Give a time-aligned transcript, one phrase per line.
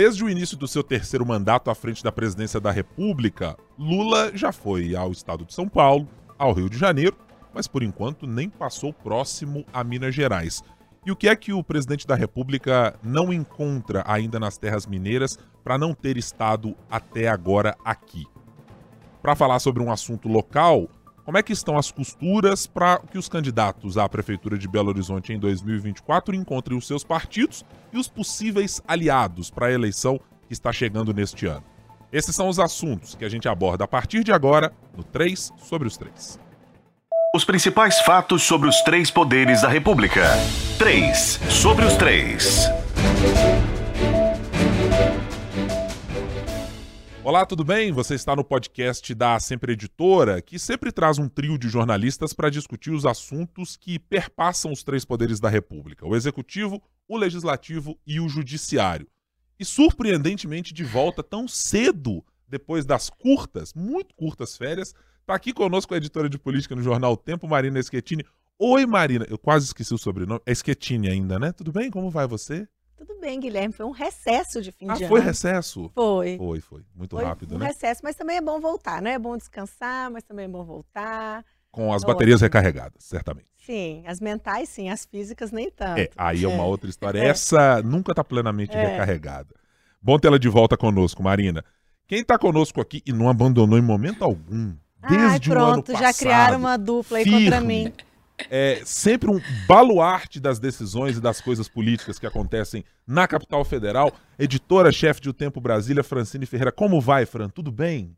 [0.00, 4.50] Desde o início do seu terceiro mandato à frente da presidência da República, Lula já
[4.50, 7.14] foi ao estado de São Paulo, ao Rio de Janeiro,
[7.52, 10.64] mas por enquanto nem passou próximo a Minas Gerais.
[11.04, 15.38] E o que é que o presidente da República não encontra ainda nas terras mineiras
[15.62, 18.26] para não ter estado até agora aqui?
[19.20, 20.88] Para falar sobre um assunto local,
[21.24, 25.32] como é que estão as costuras para que os candidatos à Prefeitura de Belo Horizonte
[25.32, 30.72] em 2024 encontrem os seus partidos e os possíveis aliados para a eleição que está
[30.72, 31.64] chegando neste ano?
[32.12, 35.86] Esses são os assuntos que a gente aborda a partir de agora no 3 sobre
[35.86, 36.40] os 3.
[37.34, 40.26] Os principais fatos sobre os três poderes da República.
[40.78, 43.69] 3 sobre os 3.
[47.30, 47.92] Olá, tudo bem?
[47.92, 52.50] Você está no podcast da Sempre Editora, que sempre traz um trio de jornalistas para
[52.50, 58.18] discutir os assuntos que perpassam os três poderes da República: o executivo, o legislativo e
[58.18, 59.06] o judiciário.
[59.60, 65.94] E surpreendentemente de volta tão cedo, depois das curtas, muito curtas férias, está aqui conosco
[65.94, 68.24] a editora de política no jornal Tempo, Marina Schettini.
[68.58, 69.24] Oi, Marina.
[69.30, 70.40] Eu quase esqueci o sobrenome.
[70.44, 71.52] É Schettini ainda, né?
[71.52, 71.92] Tudo bem?
[71.92, 72.66] Como vai você?
[73.00, 73.72] Tudo bem, Guilherme.
[73.72, 75.08] Foi um recesso de fim ah, de ano.
[75.08, 75.90] foi recesso?
[75.94, 76.36] Foi.
[76.36, 76.82] Foi, foi.
[76.94, 77.68] Muito foi rápido, um né?
[77.68, 79.12] recesso, mas também é bom voltar, né?
[79.12, 81.42] É bom descansar, mas também é bom voltar.
[81.70, 83.46] Com as baterias recarregadas, certamente.
[83.56, 85.98] Sim, as mentais sim, as físicas nem tanto.
[85.98, 87.18] É, aí é uma outra história.
[87.20, 88.84] Essa nunca está plenamente é.
[88.84, 89.54] recarregada.
[90.02, 91.64] Bom tê-la de volta conosco, Marina.
[92.06, 94.74] Quem está conosco aqui e não abandonou em momento algum,
[95.08, 97.92] desde Ai, pronto, o ano passado, já criaram uma dupla aí firme, contra mim.
[98.50, 104.12] É sempre um baluarte das decisões e das coisas políticas que acontecem na capital federal.
[104.38, 106.72] Editora-chefe de O Tempo Brasília, Francine Ferreira.
[106.72, 107.48] Como vai, Fran?
[107.48, 108.16] Tudo bem?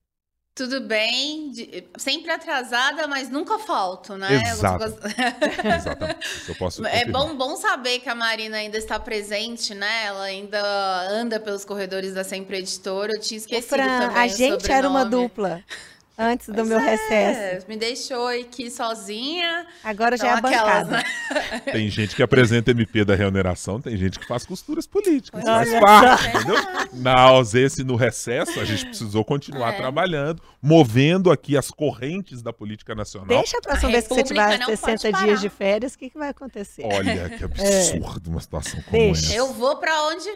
[0.55, 4.35] Tudo bem, de, sempre atrasada, mas nunca falto, né?
[4.35, 4.85] Exato.
[5.65, 6.27] Exatamente.
[6.47, 10.05] Eu posso é bom, bom saber que a Marina ainda está presente, né?
[10.05, 10.61] Ela ainda
[11.09, 13.13] anda pelos corredores da Sempre Editora.
[13.15, 15.65] Eu tinha esquecido Ô, Fran, também A gente era uma dupla
[16.19, 17.67] antes do pois meu é, recesso.
[17.69, 19.67] Me deixou aqui sozinha.
[19.83, 21.05] Agora já Então, é a aquelas, bancada.
[21.51, 21.61] né?
[21.73, 25.43] Tem gente que apresenta MP da remuneração, tem gente que faz costuras políticas.
[25.45, 26.57] Olha Faz parte, entendeu?
[26.95, 29.77] Na ausência e no recesso, a gente precisou continuar É.
[29.77, 33.27] trabalhando, movendo aqui as correntes da política nacional.
[33.27, 35.25] Deixa a próxima A vez que você tiver não pode 60 parar.
[35.27, 36.85] dias de férias, o que, que vai acontecer?
[36.85, 39.27] Olha que absurdo uma situação como Deixa.
[39.27, 39.35] essa.
[39.35, 40.29] Eu vou pra onde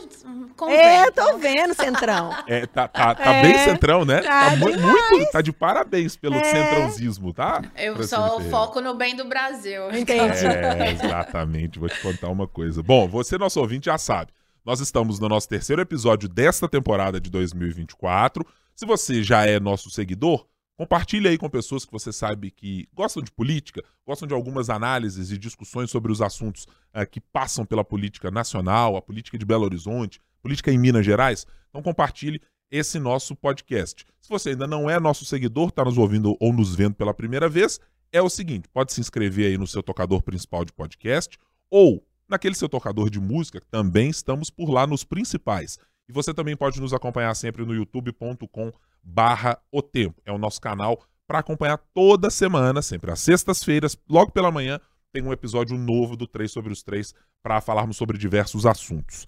[0.56, 0.76] convém.
[0.76, 2.34] É, tô vendo, Centrão.
[2.48, 4.20] É, tá tá, tá É, bem centrão, né?
[4.22, 6.44] tá mu- muito, tá de parabéns pelo É.
[6.44, 7.62] centrãozismo, tá?
[7.76, 9.90] Eu Francine só foco no bem do Brasil.
[9.96, 10.44] Entendi.
[10.46, 11.78] É, exatamente.
[11.78, 12.82] Vou te contar uma coisa.
[12.82, 14.32] Bom, você, nosso ouvinte, já sabe.
[14.64, 18.44] Nós estamos no nosso terceiro episódio desta temporada de 2024.
[18.76, 23.22] Se você já é nosso seguidor, compartilhe aí com pessoas que você sabe que gostam
[23.22, 27.82] de política, gostam de algumas análises e discussões sobre os assuntos eh, que passam pela
[27.82, 31.46] política nacional, a política de Belo Horizonte, política em Minas Gerais.
[31.70, 32.38] Então compartilhe
[32.70, 34.04] esse nosso podcast.
[34.20, 37.48] Se você ainda não é nosso seguidor, está nos ouvindo ou nos vendo pela primeira
[37.48, 37.80] vez,
[38.12, 41.38] é o seguinte: pode se inscrever aí no seu tocador principal de podcast
[41.70, 45.78] ou naquele seu tocador de música, também estamos por lá nos principais.
[46.08, 48.72] E você também pode nos acompanhar sempre no youtube.com
[49.02, 50.20] barra o tempo.
[50.24, 54.80] É o nosso canal para acompanhar toda semana, sempre às sextas-feiras, logo pela manhã,
[55.12, 59.26] tem um episódio novo do 3 sobre os 3 para falarmos sobre diversos assuntos.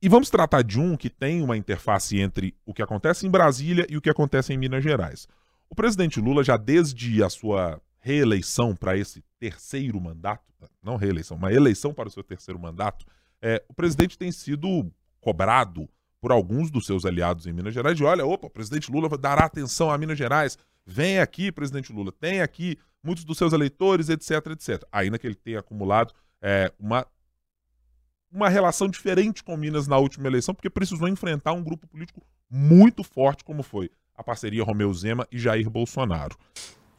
[0.00, 3.86] E vamos tratar de um que tem uma interface entre o que acontece em Brasília
[3.88, 5.28] e o que acontece em Minas Gerais.
[5.68, 10.44] O presidente Lula, já desde a sua reeleição para esse terceiro mandato,
[10.82, 13.04] não reeleição, uma eleição para o seu terceiro mandato,
[13.42, 15.88] é, o presidente tem sido cobrado
[16.26, 19.44] por alguns dos seus aliados em Minas Gerais de olha, opa, o presidente Lula dará
[19.44, 24.44] atenção a Minas Gerais, vem aqui, presidente Lula, tem aqui muitos dos seus eleitores, etc,
[24.48, 24.82] etc.
[24.90, 27.06] Ainda que ele tenha acumulado é, uma,
[28.28, 32.20] uma relação diferente com Minas na última eleição, porque precisou enfrentar um grupo político
[32.50, 36.36] muito forte como foi a parceria Romeu Zema e Jair Bolsonaro.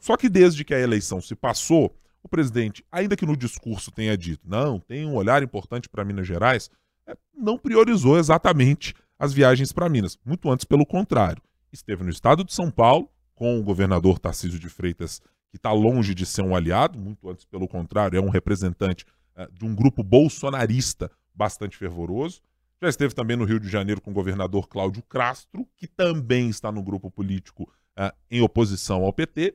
[0.00, 4.16] Só que desde que a eleição se passou, o presidente, ainda que no discurso tenha
[4.16, 6.70] dito, não, tem um olhar importante para Minas Gerais,
[7.06, 10.18] é, não priorizou exatamente as viagens para Minas.
[10.24, 11.42] Muito antes, pelo contrário.
[11.72, 15.20] Esteve no estado de São Paulo, com o governador Tarcísio de Freitas,
[15.50, 19.04] que está longe de ser um aliado, muito antes, pelo contrário, é um representante
[19.34, 22.40] é, de um grupo bolsonarista bastante fervoroso.
[22.80, 26.70] Já esteve também no Rio de Janeiro com o governador Cláudio Castro, que também está
[26.70, 29.54] no grupo político é, em oposição ao PT.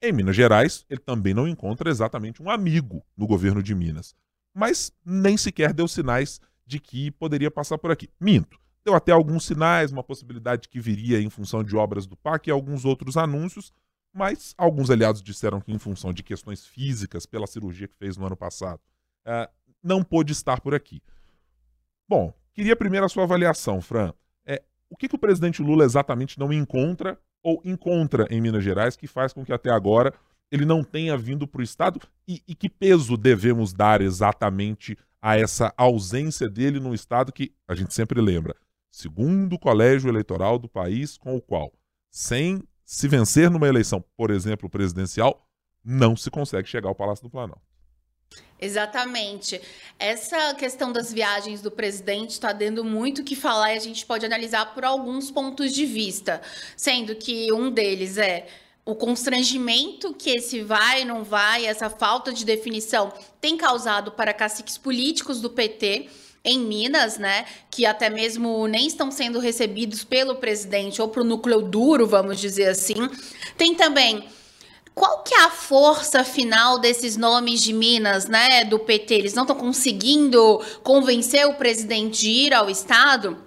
[0.00, 4.14] Em Minas Gerais, ele também não encontra exatamente um amigo no governo de Minas.
[4.54, 8.08] Mas nem sequer deu sinais de que poderia passar por aqui.
[8.20, 8.61] Minto.
[8.84, 12.50] Deu até alguns sinais, uma possibilidade que viria em função de obras do PAC e
[12.50, 13.72] alguns outros anúncios,
[14.12, 18.26] mas alguns aliados disseram que, em função de questões físicas, pela cirurgia que fez no
[18.26, 18.80] ano passado,
[19.26, 19.48] uh,
[19.82, 21.00] não pôde estar por aqui.
[22.08, 24.12] Bom, queria primeiro a sua avaliação, Fran.
[24.44, 28.96] É, o que, que o presidente Lula exatamente não encontra ou encontra em Minas Gerais
[28.96, 30.12] que faz com que até agora
[30.50, 32.00] ele não tenha vindo para o Estado?
[32.28, 37.74] E, e que peso devemos dar exatamente a essa ausência dele no Estado que a
[37.74, 38.54] gente sempre lembra?
[38.92, 41.72] Segundo colégio eleitoral do país com o qual,
[42.10, 45.48] sem se vencer numa eleição, por exemplo, presidencial,
[45.82, 47.62] não se consegue chegar ao Palácio do Planalto.
[48.60, 49.60] Exatamente.
[49.98, 54.04] Essa questão das viagens do presidente está dando muito o que falar e a gente
[54.04, 56.42] pode analisar por alguns pontos de vista,
[56.76, 58.46] sendo que um deles é
[58.84, 63.10] o constrangimento que esse vai, não vai, essa falta de definição
[63.40, 66.10] tem causado para caciques políticos do PT
[66.44, 71.24] em Minas, né, que até mesmo nem estão sendo recebidos pelo presidente ou para o
[71.24, 73.08] núcleo duro, vamos dizer assim.
[73.56, 74.24] Tem também
[74.94, 79.14] qual que é a força final desses nomes de Minas, né, do PT?
[79.14, 83.38] Eles não estão conseguindo convencer o presidente de ir ao estado?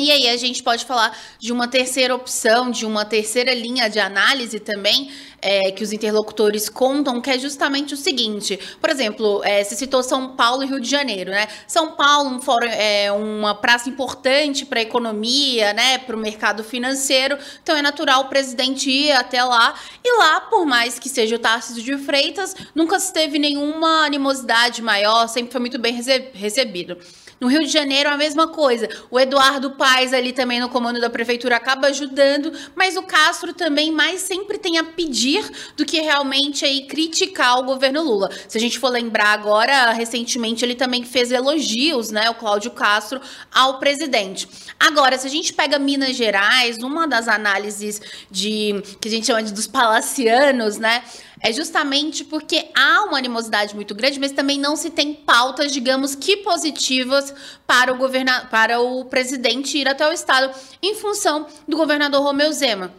[0.00, 4.00] E aí a gente pode falar de uma terceira opção, de uma terceira linha de
[4.00, 5.10] análise também,
[5.42, 8.58] é, que os interlocutores contam, que é justamente o seguinte.
[8.80, 11.48] Por exemplo, é, se citou São Paulo e Rio de Janeiro, né?
[11.66, 15.98] São Paulo, um fórum, é uma praça importante para a economia, né?
[15.98, 17.36] Para o mercado financeiro.
[17.62, 19.74] Então é natural o presidente ir até lá.
[20.02, 24.80] E lá, por mais que seja o Tarcísio de Freitas, nunca se teve nenhuma animosidade
[24.80, 26.00] maior, sempre foi muito bem
[26.32, 26.96] recebido.
[27.40, 28.86] No Rio de Janeiro, a mesma coisa.
[29.10, 33.90] O Eduardo Paes ali também no comando da prefeitura acaba ajudando, mas o Castro também
[33.90, 38.30] mais sempre tem a pedir do que realmente aí criticar o governo Lula.
[38.46, 43.18] Se a gente for lembrar agora, recentemente ele também fez elogios, né, o Cláudio Castro
[43.50, 44.46] ao presidente.
[44.78, 49.42] Agora, se a gente pega Minas Gerais, uma das análises de que a gente chama
[49.42, 51.02] de dos palacianos, né,
[51.42, 56.14] é justamente porque há uma animosidade muito grande, mas também não se tem pautas, digamos
[56.14, 57.34] que positivas
[57.66, 62.52] para o governa para o presidente ir até o estado em função do governador Romeu
[62.52, 62.92] Zema.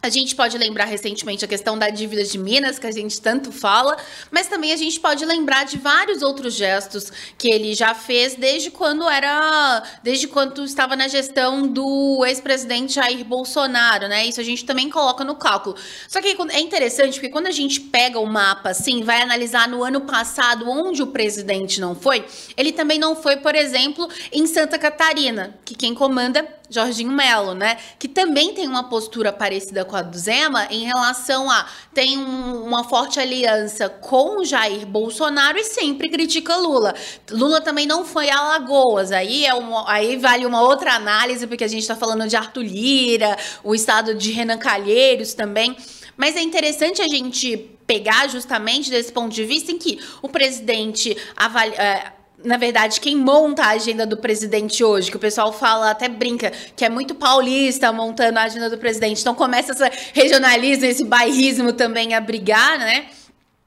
[0.00, 3.50] A gente pode lembrar recentemente a questão da dívida de Minas, que a gente tanto
[3.50, 3.96] fala,
[4.30, 8.70] mas também a gente pode lembrar de vários outros gestos que ele já fez desde
[8.70, 14.24] quando era, desde quando estava na gestão do ex-presidente Jair Bolsonaro, né?
[14.24, 15.74] Isso a gente também coloca no cálculo.
[16.06, 19.82] Só que é interessante porque quando a gente pega o mapa assim, vai analisar no
[19.82, 22.24] ano passado onde o presidente não foi,
[22.56, 27.76] ele também não foi, por exemplo, em Santa Catarina, que quem comanda Jorginho Melo, né?
[27.98, 32.64] Que também tem uma postura parecida com a do Zema em relação a tem um,
[32.64, 36.94] uma forte aliança com Jair Bolsonaro e sempre critica Lula.
[37.30, 39.12] Lula também não foi a Lagoas.
[39.12, 42.62] Aí é uma, aí vale uma outra análise porque a gente está falando de Arthur
[42.62, 45.76] Lira, o estado de Renan Calheiros também.
[46.16, 47.56] Mas é interessante a gente
[47.86, 52.12] pegar justamente desse ponto de vista em que o presidente avalia, é,
[52.44, 56.52] na verdade, quem monta a agenda do presidente hoje, que o pessoal fala, até brinca,
[56.76, 59.20] que é muito paulista montando a agenda do presidente.
[59.20, 63.06] Então começa esse regionalismo, esse bairrismo também a brigar, né?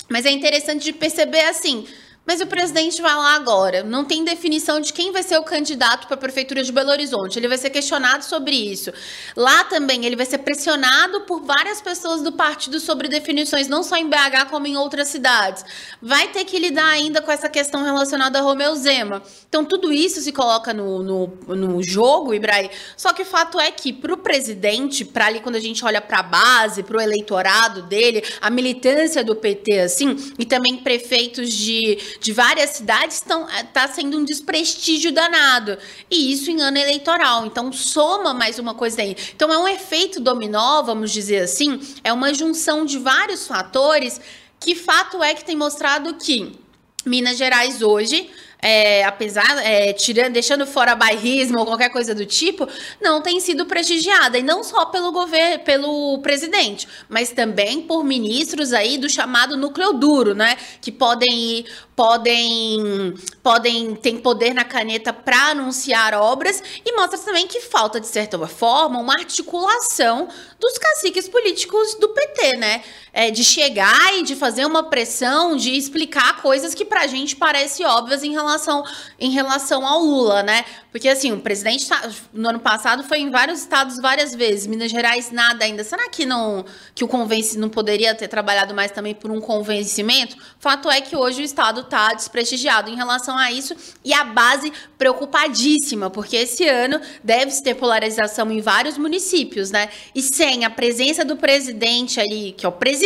[0.09, 1.85] Mas é interessante de perceber assim,
[2.25, 3.83] mas o presidente vai lá agora.
[3.83, 7.37] Não tem definição de quem vai ser o candidato para a prefeitura de Belo Horizonte.
[7.37, 8.93] Ele vai ser questionado sobre isso.
[9.35, 13.97] Lá também ele vai ser pressionado por várias pessoas do partido sobre definições, não só
[13.97, 15.65] em BH como em outras cidades.
[15.99, 19.23] Vai ter que lidar ainda com essa questão relacionada a Romeu Zema.
[19.49, 22.69] Então tudo isso se coloca no, no, no jogo, Ibrahim.
[22.95, 25.99] Só que o fato é que para o presidente, para ali quando a gente olha
[25.99, 31.51] para a base, para o eleitorado dele, a militância do PT assim, e também prefeitos
[31.51, 35.77] de de várias cidades estão tá sendo um desprestígio danado.
[36.09, 37.45] E isso em ano eleitoral.
[37.45, 39.15] Então soma mais uma coisa aí.
[39.35, 44.19] Então é um efeito dominó, vamos dizer assim, é uma junção de vários fatores
[44.59, 46.59] que fato é que tem mostrado que
[47.05, 48.29] Minas Gerais hoje
[48.61, 52.67] é, apesar, é, tirando, deixando fora bairrismo ou qualquer coisa do tipo,
[53.01, 54.37] não tem sido prestigiada.
[54.37, 59.93] E não só pelo governo, pelo presidente, mas também por ministros aí do chamado núcleo
[59.93, 60.55] duro, né?
[60.79, 61.65] Que podem ir,
[61.95, 68.07] podem, podem ter poder na caneta para anunciar obras e mostra também que falta, de
[68.07, 70.27] certa forma, uma articulação
[70.59, 72.83] dos caciques políticos do PT, né?
[73.13, 77.83] É, de chegar e de fazer uma pressão, de explicar coisas que pra gente parece
[77.83, 78.85] óbvias em relação,
[79.19, 80.63] em relação ao Lula, né?
[80.91, 84.91] Porque assim, o presidente tá, no ano passado foi em vários estados várias vezes, Minas
[84.91, 85.83] Gerais nada ainda.
[85.83, 86.65] Será que não
[86.95, 90.37] que o convence não poderia ter trabalhado mais também por um convencimento?
[90.59, 93.75] Fato é que hoje o estado está desprestigiado em relação a isso
[94.05, 99.89] e a base preocupadíssima, porque esse ano deve-se ter polarização em vários municípios, né?
[100.13, 103.00] E sem a presença do presidente ali, que é o presidente,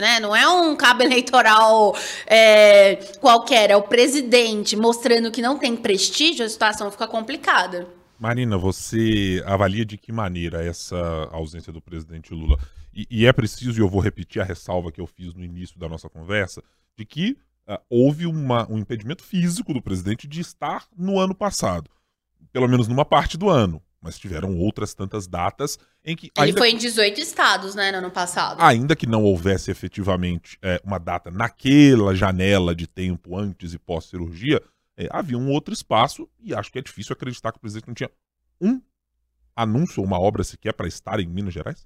[0.00, 0.20] né?
[0.20, 1.94] Não é um cabo eleitoral
[2.26, 7.86] é, qualquer, é o presidente mostrando que não tem prestígio, a situação fica complicada.
[8.18, 12.58] Marina, você avalia de que maneira essa ausência do presidente Lula?
[12.94, 15.78] E, e, é preciso, e eu vou repetir a ressalva que eu fiz no início
[15.78, 16.62] da nossa conversa,
[16.96, 17.36] de que
[17.68, 21.90] uh, houve uma, um impedimento físico do presidente de estar no ano passado,
[22.50, 23.82] pelo menos numa parte do ano.
[24.06, 26.30] Mas tiveram outras tantas datas em que.
[26.38, 28.62] Ele foi em 18 estados, né, no ano passado.
[28.62, 34.62] Ainda que não houvesse efetivamente é, uma data naquela janela de tempo antes e pós-cirurgia,
[34.96, 37.94] é, havia um outro espaço e acho que é difícil acreditar que o presidente não
[37.94, 38.10] tinha
[38.60, 38.80] um
[39.56, 41.84] anúncio ou uma obra sequer para estar em Minas Gerais?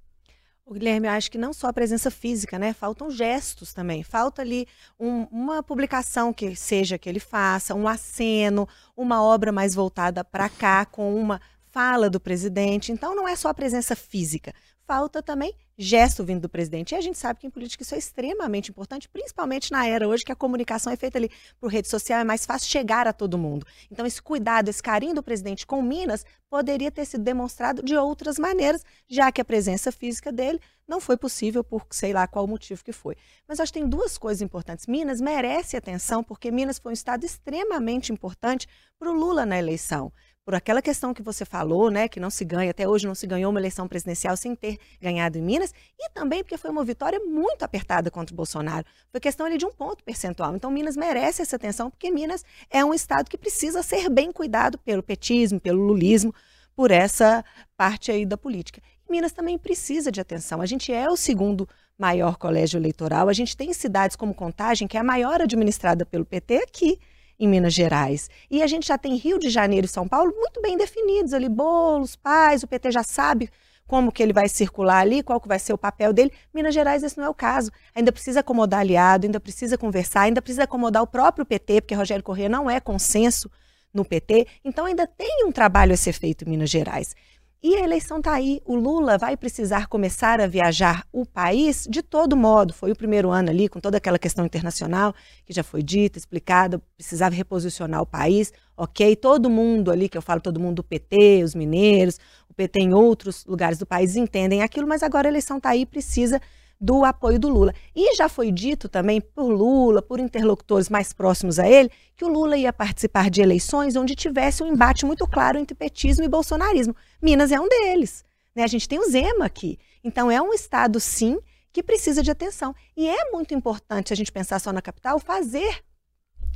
[0.71, 2.73] O Guilherme, eu acho que não só a presença física, né?
[2.73, 4.05] Faltam gestos também.
[4.05, 4.69] Falta ali
[5.01, 10.49] um, uma publicação que seja que ele faça, um aceno, uma obra mais voltada para
[10.49, 12.93] cá, com uma fala do presidente.
[12.93, 14.53] Então, não é só a presença física
[14.91, 16.93] falta também gesto vindo do presidente.
[16.93, 20.25] E a gente sabe que em política isso é extremamente importante, principalmente na era hoje
[20.25, 23.39] que a comunicação é feita ali por rede social, é mais fácil chegar a todo
[23.39, 23.65] mundo.
[23.89, 28.37] Então, esse cuidado, esse carinho do presidente com Minas poderia ter sido demonstrado de outras
[28.37, 30.59] maneiras, já que a presença física dele
[30.89, 33.17] não foi possível por sei lá qual motivo que foi.
[33.47, 34.89] Mas acho que tem duas coisas importantes.
[34.89, 38.67] Minas merece atenção, porque Minas foi um estado extremamente importante
[38.99, 40.13] para o Lula na eleição
[40.51, 43.25] por aquela questão que você falou, né, que não se ganha, até hoje não se
[43.25, 47.21] ganhou uma eleição presidencial sem ter ganhado em Minas, e também porque foi uma vitória
[47.21, 48.85] muito apertada contra o Bolsonaro.
[49.13, 50.57] Foi questão ali de um ponto percentual.
[50.57, 54.77] Então Minas merece essa atenção, porque Minas é um estado que precisa ser bem cuidado
[54.79, 56.35] pelo petismo, pelo lulismo,
[56.75, 57.45] por essa
[57.77, 58.83] parte aí da política.
[59.09, 60.61] Minas também precisa de atenção.
[60.61, 63.29] A gente é o segundo maior colégio eleitoral.
[63.29, 66.99] A gente tem cidades como Contagem, que é a maior administrada pelo PT aqui
[67.41, 68.29] em Minas Gerais.
[68.51, 71.49] E a gente já tem Rio de Janeiro e São Paulo muito bem definidos ali,
[71.49, 73.51] bolos, pais, o PT já sabe
[73.87, 76.31] como que ele vai circular ali, qual que vai ser o papel dele.
[76.55, 77.73] Minas Gerais esse não é o caso.
[77.93, 82.23] Ainda precisa acomodar aliado, ainda precisa conversar, ainda precisa acomodar o próprio PT, porque Rogério
[82.23, 83.51] Corrêa não é consenso
[83.93, 84.47] no PT.
[84.65, 87.17] Então ainda tem um trabalho a ser feito em Minas Gerais.
[87.63, 88.63] E a eleição está aí.
[88.65, 92.73] O Lula vai precisar começar a viajar o país de todo modo.
[92.73, 95.15] Foi o primeiro ano ali, com toda aquela questão internacional
[95.45, 98.51] que já foi dita, explicada, precisava reposicionar o país.
[98.75, 102.81] Ok, todo mundo ali, que eu falo todo mundo do PT, os mineiros, o PT
[102.81, 106.41] em outros lugares do país entendem aquilo, mas agora a eleição está aí precisa
[106.81, 107.75] do apoio do Lula.
[107.95, 112.29] E já foi dito também por Lula, por interlocutores mais próximos a ele, que o
[112.29, 116.97] Lula ia participar de eleições onde tivesse um embate muito claro entre petismo e bolsonarismo.
[117.21, 118.25] Minas é um deles.
[118.55, 118.63] Né?
[118.63, 119.79] A gente tem o Zema aqui.
[120.03, 121.39] Então é um estado, sim,
[121.73, 122.75] que precisa de atenção.
[122.97, 125.83] E é muito importante a gente pensar só na capital, fazer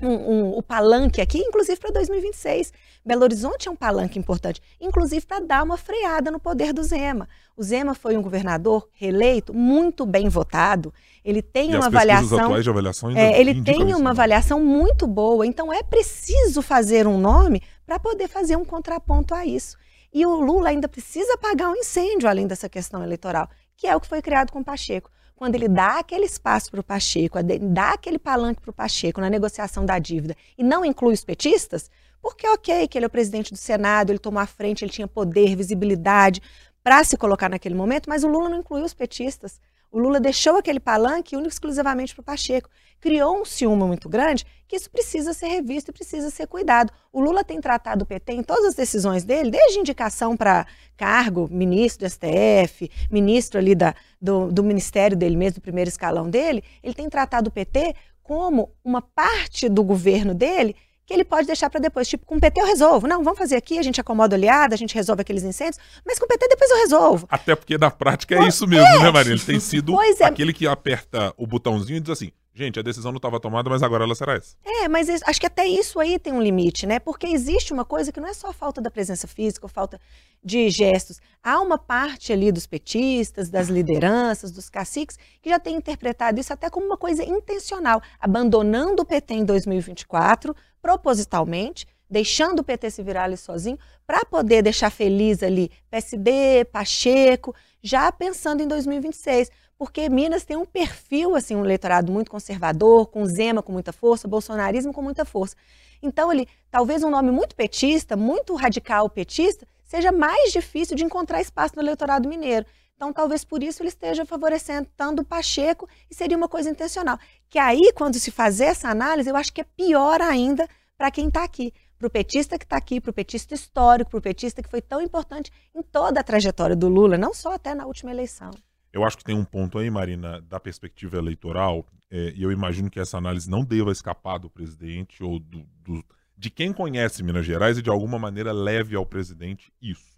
[0.02, 2.72] um, um, o palanque aqui, inclusive para 2026.
[3.04, 7.28] Belo Horizonte é um palanque importante, inclusive para dar uma freada no poder do Zema.
[7.56, 10.92] O Zema foi um governador reeleito, muito bem votado.
[11.24, 12.38] Ele tem e uma avaliação.
[12.38, 14.10] Atuais de avaliação é, ele tem uma né?
[14.10, 15.46] avaliação muito boa.
[15.46, 19.76] Então é preciso fazer um nome para poder fazer um contraponto a isso.
[20.12, 24.00] E o Lula ainda precisa pagar um incêndio além dessa questão eleitoral, que é o
[24.00, 25.10] que foi criado com o Pacheco
[25.44, 29.28] quando ele dá aquele espaço para o Pacheco, dá aquele palanque para o Pacheco na
[29.28, 31.90] negociação da dívida e não inclui os petistas,
[32.22, 35.06] porque ok que ele é o presidente do Senado, ele tomou a frente, ele tinha
[35.06, 36.40] poder, visibilidade
[36.82, 39.60] para se colocar naquele momento, mas o Lula não incluiu os petistas.
[39.92, 42.70] O Lula deixou aquele palanque único exclusivamente para o Pacheco.
[43.04, 46.90] Criou um ciúme muito grande que isso precisa ser revisto e precisa ser cuidado.
[47.12, 51.46] O Lula tem tratado o PT em todas as decisões dele, desde indicação para cargo,
[51.52, 56.64] ministro do STF, ministro ali da, do, do ministério dele mesmo, do primeiro escalão dele,
[56.82, 60.74] ele tem tratado o PT como uma parte do governo dele
[61.06, 62.08] que ele pode deixar para depois.
[62.08, 63.06] Tipo, com o PT eu resolvo.
[63.06, 66.24] Não, vamos fazer aqui, a gente acomoda oleada, a gente resolve aqueles incêndios, mas com
[66.24, 67.26] o PT depois eu resolvo.
[67.30, 69.02] Até porque na prática é isso mesmo, é.
[69.02, 69.32] né, Maria?
[69.32, 70.24] Ele tem sido é.
[70.24, 73.82] aquele que aperta o botãozinho e diz assim: gente, a decisão não estava tomada, mas
[73.82, 74.56] agora ela será essa.
[74.64, 77.00] É, mas acho que até isso aí tem um limite, né?
[77.00, 80.00] Porque existe uma coisa que não é só a falta da presença física, falta
[80.42, 81.20] de gestos.
[81.42, 86.52] Há uma parte ali dos petistas, das lideranças, dos caciques, que já tem interpretado isso
[86.52, 93.02] até como uma coisa intencional, abandonando o PT em 2024, propositalmente, deixando o PT se
[93.02, 100.08] virar ali sozinho, para poder deixar feliz ali PSD, Pacheco, já pensando em 2026 porque
[100.10, 104.92] Minas tem um perfil, assim, um eleitorado muito conservador, com Zema com muita força, bolsonarismo
[104.92, 105.56] com muita força.
[106.02, 111.40] Então, ele, talvez um nome muito petista, muito radical petista, seja mais difícil de encontrar
[111.40, 112.66] espaço no eleitorado mineiro.
[112.96, 117.18] Então, talvez por isso ele esteja favorecendo tanto o Pacheco e seria uma coisa intencional.
[117.50, 121.28] Que aí, quando se fazer essa análise, eu acho que é pior ainda para quem
[121.28, 121.72] está aqui.
[121.98, 124.82] Para o petista que está aqui, para o petista histórico, para o petista que foi
[124.82, 128.50] tão importante em toda a trajetória do Lula, não só até na última eleição.
[128.92, 132.88] Eu acho que tem um ponto aí, Marina, da perspectiva eleitoral, é, e eu imagino
[132.88, 136.04] que essa análise não deva escapar do presidente ou do, do,
[136.36, 140.16] de quem conhece Minas Gerais e de alguma maneira leve ao presidente isso.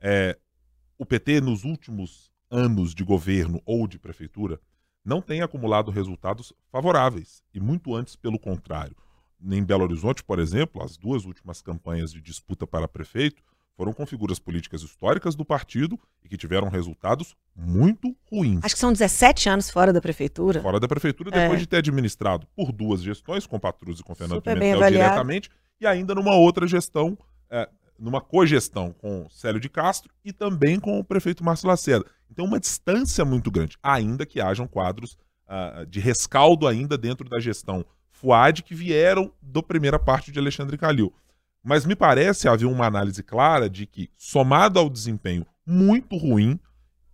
[0.00, 0.38] É,
[0.98, 4.60] o PT, nos últimos anos de governo ou de prefeitura,
[5.04, 8.96] não tem acumulado resultados favoráveis, e muito antes, pelo contrário.
[9.42, 13.42] Em Belo Horizonte, por exemplo, as duas últimas campanhas de disputa para prefeito
[13.76, 18.60] foram com figuras políticas históricas do partido e que tiveram resultados muito ruins.
[18.62, 20.62] Acho que são 17 anos fora da prefeitura.
[20.62, 21.62] Fora da prefeitura, depois é.
[21.62, 25.86] de ter administrado por duas gestões, com Patrus e com Fernando Super Pimentel diretamente, e
[25.86, 27.18] ainda numa outra gestão,
[27.50, 32.06] é, numa cogestão com Célio de Castro e também com o prefeito Márcio Lacerda.
[32.30, 37.38] Então, uma distância muito grande, ainda que hajam quadros uh, de rescaldo ainda dentro da
[37.38, 41.12] gestão FUAD que vieram da primeira parte de Alexandre Calil.
[41.62, 46.58] Mas me parece haver uma análise clara de que, somado ao desempenho muito ruim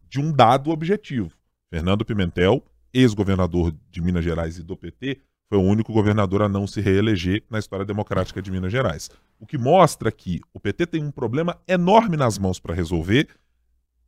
[0.08, 1.30] de um dado objetivo,
[1.70, 6.64] Fernando Pimentel, ex-governador de Minas Gerais e do PT, foi o único governador a não
[6.64, 9.10] se reeleger na história democrática de Minas Gerais.
[9.40, 13.26] O que mostra que o PT tem um problema enorme nas mãos para resolver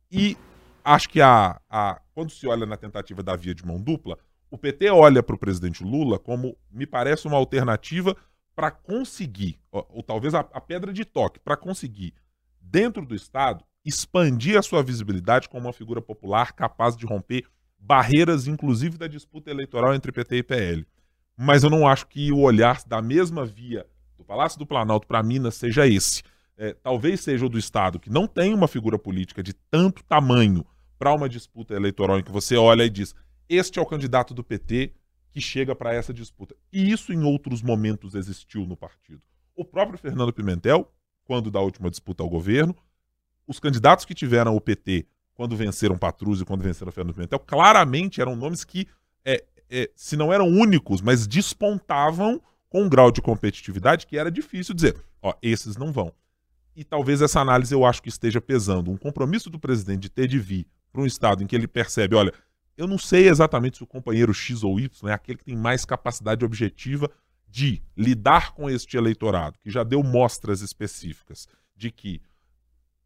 [0.09, 0.37] e
[0.85, 4.17] acho que a, a, quando se olha na tentativa da via de mão dupla,
[4.49, 8.15] o PT olha para o presidente Lula como, me parece, uma alternativa
[8.55, 12.13] para conseguir, ou, ou, talvez a, a pedra de toque, para conseguir,
[12.61, 17.43] dentro do Estado, expandir a sua visibilidade como uma figura popular capaz de romper
[17.77, 20.87] barreiras, inclusive da disputa eleitoral entre PT e PL.
[21.37, 23.85] Mas eu não acho que o olhar da mesma via
[24.17, 26.23] do Palácio do Planalto para Minas seja esse.
[26.55, 30.65] É, talvez seja o do Estado, que não tem uma figura política de tanto tamanho
[30.99, 33.15] para uma disputa eleitoral em que você olha e diz:
[33.49, 34.93] este é o candidato do PT
[35.31, 36.55] que chega para essa disputa.
[36.71, 39.21] E isso em outros momentos existiu no partido.
[39.55, 40.91] O próprio Fernando Pimentel,
[41.25, 42.75] quando da última disputa ao governo,
[43.47, 48.21] os candidatos que tiveram o PT quando venceram Patrus e quando venceram Fernando Pimentel, claramente
[48.21, 48.87] eram nomes que,
[49.25, 49.43] é,
[49.73, 52.39] é, se não eram únicos, mas despontavam
[52.69, 56.13] com um grau de competitividade que era difícil dizer, ó, esses não vão.
[56.75, 58.91] E talvez essa análise eu acho que esteja pesando.
[58.91, 62.15] Um compromisso do presidente de ter de vir para um estado em que ele percebe,
[62.15, 62.31] olha,
[62.77, 65.85] eu não sei exatamente se o companheiro X ou Y é aquele que tem mais
[65.85, 67.09] capacidade objetiva
[67.47, 72.21] de lidar com este eleitorado, que já deu mostras específicas de que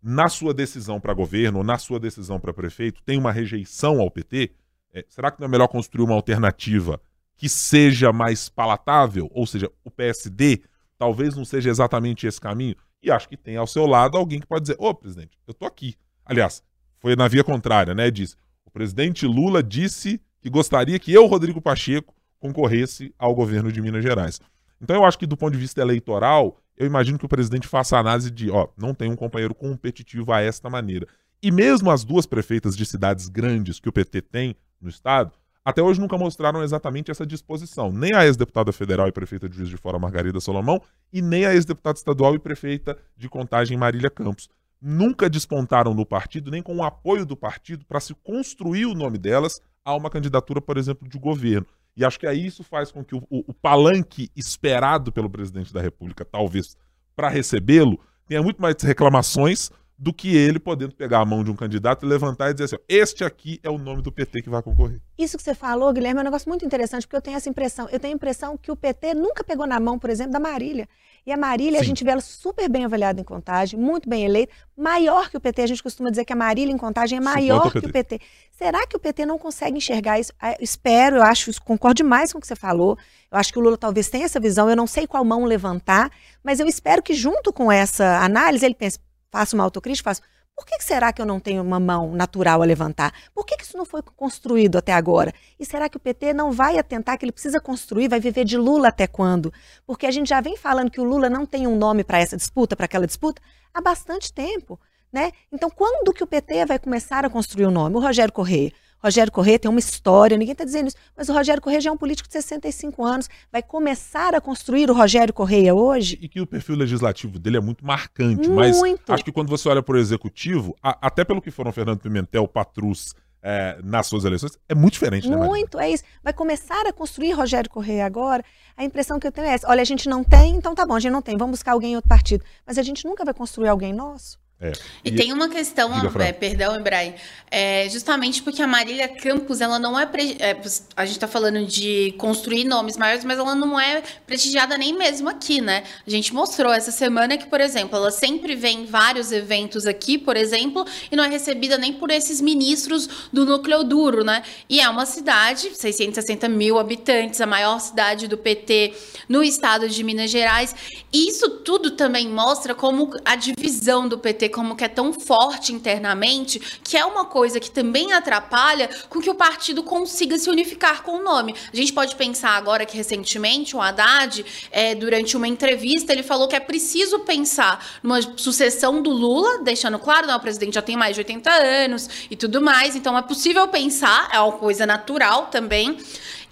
[0.02, 4.12] na sua decisão para governo ou na sua decisão para prefeito tem uma rejeição ao
[4.12, 4.52] PT,
[4.94, 7.00] é, será que não é melhor construir uma alternativa
[7.36, 9.30] que seja mais palatável?
[9.34, 10.62] Ou seja, o PSD
[10.98, 12.76] talvez não seja exatamente esse caminho?
[13.02, 15.66] E acho que tem ao seu lado alguém que pode dizer: Ô, presidente, eu tô
[15.66, 15.96] aqui.
[16.26, 16.64] Aliás,
[17.00, 18.10] foi na via contrária, né?
[18.10, 23.82] Diz: o presidente Lula disse que gostaria que eu, Rodrigo Pacheco, concorresse ao governo de
[23.82, 24.40] Minas Gerais.
[24.82, 27.98] Então eu acho que do ponto de vista eleitoral, eu imagino que o presidente faça
[27.98, 31.08] a análise de, ó, não tem um companheiro competitivo a esta maneira.
[31.42, 35.32] E mesmo as duas prefeitas de cidades grandes que o PT tem no estado,
[35.64, 37.92] até hoje nunca mostraram exatamente essa disposição.
[37.92, 41.54] Nem a ex-deputada federal e prefeita de Juiz de Fora, Margarida Solomão, e nem a
[41.54, 44.48] ex-deputada estadual e prefeita de Contagem, Marília Campos
[44.82, 49.18] nunca despontaram no partido, nem com o apoio do partido, para se construir o nome
[49.18, 51.68] delas a uma candidatura, por exemplo, de governo.
[51.96, 55.74] E acho que aí isso faz com que o, o, o palanque esperado pelo presidente
[55.74, 56.78] da República, talvez,
[57.16, 61.56] para recebê-lo, tenha muito mais reclamações do que ele podendo pegar a mão de um
[61.56, 64.62] candidato e levantar e dizer assim: este aqui é o nome do PT que vai
[64.62, 65.02] concorrer.
[65.18, 67.88] Isso que você falou, Guilherme, é um negócio muito interessante, porque eu tenho essa impressão.
[67.92, 70.88] Eu tenho a impressão que o PT nunca pegou na mão, por exemplo, da Marília.
[71.26, 71.84] E a Marília, Sim.
[71.84, 75.42] a gente vê ela super bem avaliada em contagem, muito bem eleita, maior que o
[75.42, 75.62] PT.
[75.62, 78.22] A gente costuma dizer que a Marília em contagem é maior que o PT.
[78.52, 80.32] Será que o PT não consegue enxergar isso?
[80.42, 82.98] Eu espero, eu acho, concordo demais com o que você falou.
[83.30, 84.70] Eu acho que o Lula talvez tenha essa visão.
[84.70, 86.10] Eu não sei qual mão levantar,
[86.42, 88.98] mas eu espero que, junto com essa análise, ele pense:
[89.32, 90.22] faça uma autocrítica, faça
[90.58, 93.14] por que será que eu não tenho uma mão natural a levantar?
[93.32, 95.32] Por que isso não foi construído até agora?
[95.60, 98.58] E será que o PT não vai atentar que ele precisa construir, vai viver de
[98.58, 99.54] Lula até quando?
[99.86, 102.36] Porque a gente já vem falando que o Lula não tem um nome para essa
[102.36, 103.40] disputa, para aquela disputa,
[103.72, 104.80] há bastante tempo.
[105.14, 105.32] Né?
[105.52, 107.96] Então, quando que o PT vai começar a construir o um nome?
[107.96, 108.74] O Rogério Correia.
[109.04, 111.94] Rogério Corrêa tem uma história, ninguém está dizendo isso, mas o Rogério Corrêa já é
[111.94, 116.18] um político de 65 anos, vai começar a construir o Rogério Correia hoje.
[116.22, 118.56] E que o perfil legislativo dele é muito marcante, muito.
[118.56, 122.00] mas acho que quando você olha para o executivo, a, até pelo que foram Fernando
[122.00, 126.04] Pimentel, Patrus, é, nas suas eleições, é muito diferente, né, Muito, é isso.
[126.24, 128.44] Vai começar a construir Rogério Correia agora.
[128.76, 130.96] A impressão que eu tenho é essa: olha, a gente não tem, então tá bom,
[130.96, 132.44] a gente não tem, vamos buscar alguém em outro partido.
[132.66, 134.38] Mas a gente nunca vai construir alguém nosso.
[134.60, 134.72] É.
[135.06, 137.14] E, e, tem uma questão, é, perdão, Ibrahim,
[137.52, 140.58] é, justamente porque a Marília Campos, ela não é, é
[140.96, 145.30] a gente está falando de construir nomes maiores, mas ela não é prestigiada nem mesmo
[145.30, 145.84] aqui, né?
[146.06, 150.18] A gente mostrou essa semana que, por exemplo, ela sempre vem em vários eventos aqui,
[150.18, 154.42] por exemplo, e não é recebida nem por esses ministros do núcleo duro, né?
[154.68, 158.94] E é uma cidade, 660 mil habitantes, a maior cidade do PT
[159.30, 160.76] no estado de Minas Gerais.
[161.14, 165.74] E isso tudo também mostra como a divisão do PT como que é tão forte
[165.74, 171.04] internamente, que é uma coisa que também atrapalha com que o partido consiga se unificar
[171.04, 171.56] com o nome.
[171.72, 176.48] A gente pode pensar agora que recentemente o Haddad, é, durante uma entrevista, ele falou
[176.48, 180.96] que é preciso pensar numa sucessão do Lula, deixando claro, né, o presidente já tem
[180.96, 185.48] mais de 80 anos e tudo mais, então é possível pensar, é uma coisa natural
[185.48, 185.98] também.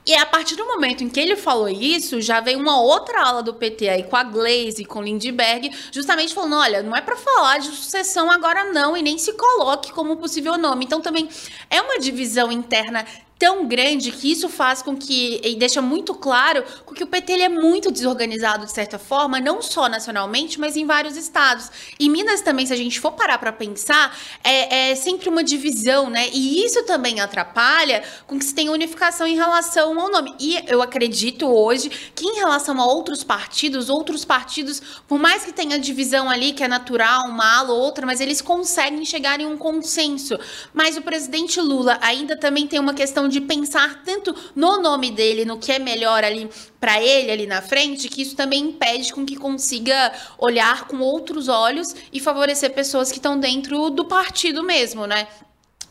[0.07, 3.41] E a partir do momento em que ele falou isso, já veio uma outra ala
[3.41, 7.57] do PT aí com a Glaze, com Lindbergh, justamente falando: olha, não é para falar
[7.57, 10.85] de sucessão agora não, e nem se coloque como possível nome.
[10.85, 11.27] Então também
[11.71, 13.03] é uma divisão interna
[13.37, 16.63] tão grande que isso faz com que e deixa muito claro
[16.95, 20.85] que o PT ele é muito desorganizado de certa forma, não só nacionalmente, mas em
[20.85, 21.69] vários estados.
[21.99, 26.09] E Minas também, se a gente for parar para pensar, é, é, sempre uma divisão,
[26.09, 26.29] né?
[26.31, 30.33] E isso também atrapalha com que se tenha unificação em relação ao nome.
[30.39, 35.51] E eu acredito hoje que em relação a outros partidos, outros partidos, por mais que
[35.51, 39.45] tenha divisão ali que é natural, uma ala ou outra, mas eles conseguem chegar em
[39.45, 40.39] um consenso.
[40.73, 45.11] Mas o presidente Lula ainda também tem uma questão questão de pensar tanto no nome
[45.11, 49.11] dele, no que é melhor ali para ele ali na frente, que isso também impede
[49.11, 54.63] com que consiga olhar com outros olhos e favorecer pessoas que estão dentro do partido
[54.63, 55.27] mesmo, né?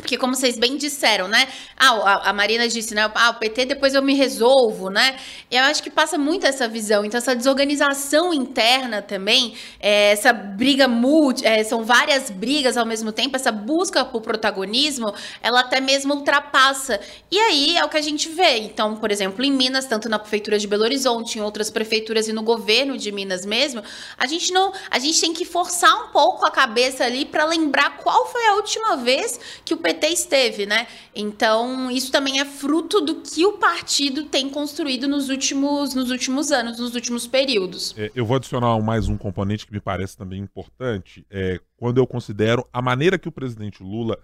[0.05, 1.49] Porque, como vocês bem disseram, né?
[1.79, 3.11] Ah, a, Marina disse, né?
[3.14, 5.17] Ah, o PT depois eu me resolvo, né?
[5.51, 7.07] Eu acho que passa muito essa visão.
[7.07, 13.12] Então, essa desorganização interna também, é, essa briga multi, é, são várias brigas ao mesmo
[13.12, 15.11] tempo, essa busca por protagonismo,
[15.43, 17.01] ela até mesmo ultrapassa.
[17.31, 18.59] E aí é o que a gente vê.
[18.59, 22.33] Então, por exemplo, em Minas, tanto na prefeitura de Belo Horizonte, em outras prefeituras e
[22.35, 23.83] no governo de Minas mesmo,
[24.19, 27.97] a gente não, a gente tem que forçar um pouco a cabeça ali para lembrar
[27.97, 30.87] qual foi a última vez que o PT esteve, né?
[31.15, 36.51] Então, isso também é fruto do que o partido tem construído nos últimos, nos últimos
[36.51, 37.95] anos, nos últimos períodos.
[37.97, 42.07] É, eu vou adicionar mais um componente que me parece também importante, é quando eu
[42.07, 44.19] considero a maneira que o presidente Lula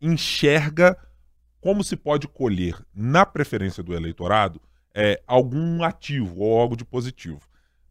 [0.00, 0.96] enxerga
[1.60, 4.60] como se pode colher na preferência do eleitorado
[4.94, 7.40] é, algum ativo ou algo de positivo.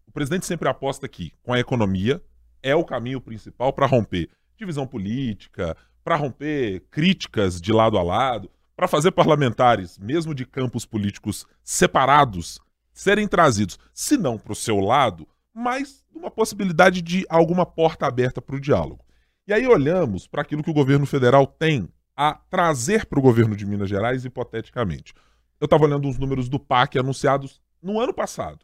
[0.07, 2.21] O presidente sempre aposta que, com a economia,
[2.63, 8.51] é o caminho principal para romper divisão política, para romper críticas de lado a lado,
[8.75, 12.59] para fazer parlamentares, mesmo de campos políticos separados,
[12.93, 18.39] serem trazidos, se não para o seu lado, mas uma possibilidade de alguma porta aberta
[18.39, 19.03] para o diálogo.
[19.47, 23.55] E aí olhamos para aquilo que o governo federal tem a trazer para o governo
[23.55, 25.11] de Minas Gerais, hipoteticamente.
[25.59, 28.59] Eu estava olhando os números do PAC anunciados no ano passado.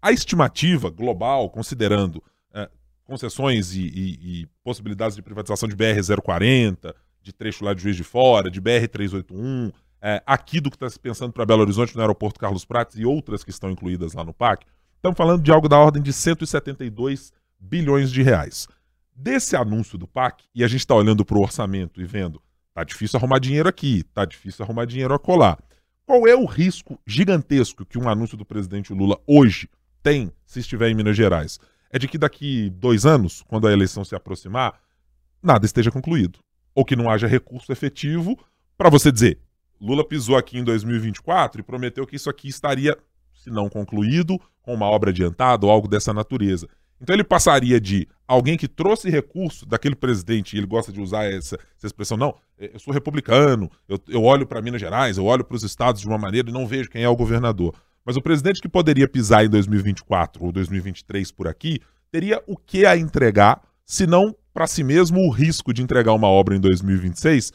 [0.00, 2.22] A estimativa global, considerando
[3.06, 8.04] concessões e, e, e, possibilidades de privatização de BR-040, de trecho lá de Juiz de
[8.04, 12.38] Fora, de BR-381, é, aqui do que está se pensando para Belo Horizonte, no aeroporto
[12.38, 14.66] Carlos Prates e outras que estão incluídas lá no PAC,
[14.96, 18.66] estamos falando de algo da ordem de 172 bilhões de reais.
[19.14, 22.42] Desse anúncio do PAC, e a gente está olhando para o orçamento e vendo,
[22.74, 25.56] tá difícil arrumar dinheiro aqui, tá difícil arrumar dinheiro acolá.
[26.04, 29.68] Qual é o risco gigantesco que um anúncio do presidente Lula hoje
[30.02, 31.58] tem se estiver em Minas Gerais?
[31.90, 34.80] É de que daqui dois anos, quando a eleição se aproximar,
[35.42, 36.38] nada esteja concluído.
[36.74, 38.38] Ou que não haja recurso efetivo
[38.76, 39.38] para você dizer:
[39.80, 42.96] Lula pisou aqui em 2024 e prometeu que isso aqui estaria,
[43.34, 46.68] se não concluído, com uma obra adiantada ou algo dessa natureza.
[47.00, 51.24] Então ele passaria de alguém que trouxe recurso daquele presidente, e ele gosta de usar
[51.24, 55.44] essa, essa expressão, não, eu sou republicano, eu, eu olho para Minas Gerais, eu olho
[55.44, 57.74] para os estados de uma maneira e não vejo quem é o governador.
[58.06, 62.86] Mas o presidente que poderia pisar em 2024 ou 2023 por aqui teria o que
[62.86, 67.52] a entregar, se não para si mesmo o risco de entregar uma obra em 2026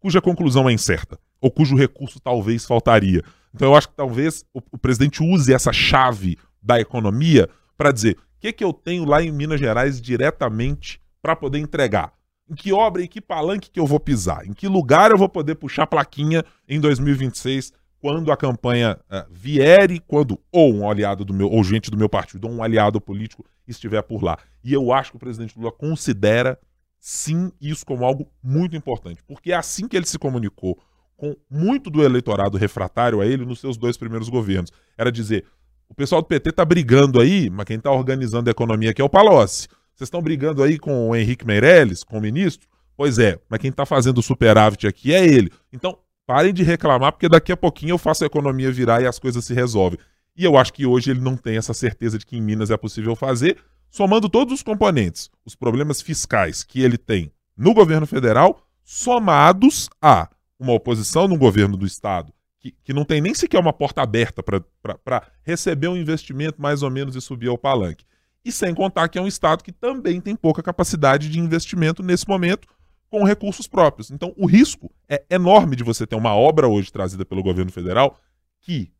[0.00, 3.22] cuja conclusão é incerta ou cujo recurso talvez faltaria.
[3.54, 8.16] Então eu acho que talvez o, o presidente use essa chave da economia para dizer
[8.16, 12.12] o que, que eu tenho lá em Minas Gerais diretamente para poder entregar.
[12.50, 14.46] Em que obra e que palanque que eu vou pisar?
[14.46, 17.72] Em que lugar eu vou poder puxar plaquinha em 2026
[18.04, 21.96] quando a campanha uh, vier e quando ou um aliado do meu, ou gente do
[21.96, 24.36] meu partido, ou um aliado político estiver por lá.
[24.62, 26.58] E eu acho que o presidente Lula considera
[27.00, 30.78] sim isso como algo muito importante, porque é assim que ele se comunicou
[31.16, 34.70] com muito do eleitorado refratário a ele nos seus dois primeiros governos.
[34.98, 35.46] Era dizer:
[35.88, 39.04] o pessoal do PT tá brigando aí, mas quem tá organizando a economia aqui é
[39.04, 39.66] o Palocci.
[39.94, 42.68] Vocês estão brigando aí com o Henrique Meirelles, com o ministro?
[42.98, 45.50] Pois é, mas quem está fazendo o superávit aqui é ele.
[45.72, 49.18] Então, parem de reclamar, porque daqui a pouquinho eu faço a economia virar e as
[49.18, 49.98] coisas se resolvem.
[50.36, 52.76] E eu acho que hoje ele não tem essa certeza de que em Minas é
[52.76, 53.58] possível fazer,
[53.90, 60.28] somando todos os componentes, os problemas fiscais que ele tem no governo federal, somados a
[60.58, 64.42] uma oposição no governo do Estado, que, que não tem nem sequer uma porta aberta
[64.42, 68.04] para receber um investimento mais ou menos e subir ao palanque.
[68.44, 72.28] E sem contar que é um Estado que também tem pouca capacidade de investimento nesse
[72.28, 72.66] momento
[73.14, 74.10] com recursos próprios.
[74.10, 78.18] Então, o risco é enorme de você ter uma obra hoje trazida pelo governo federal
[78.60, 78.90] que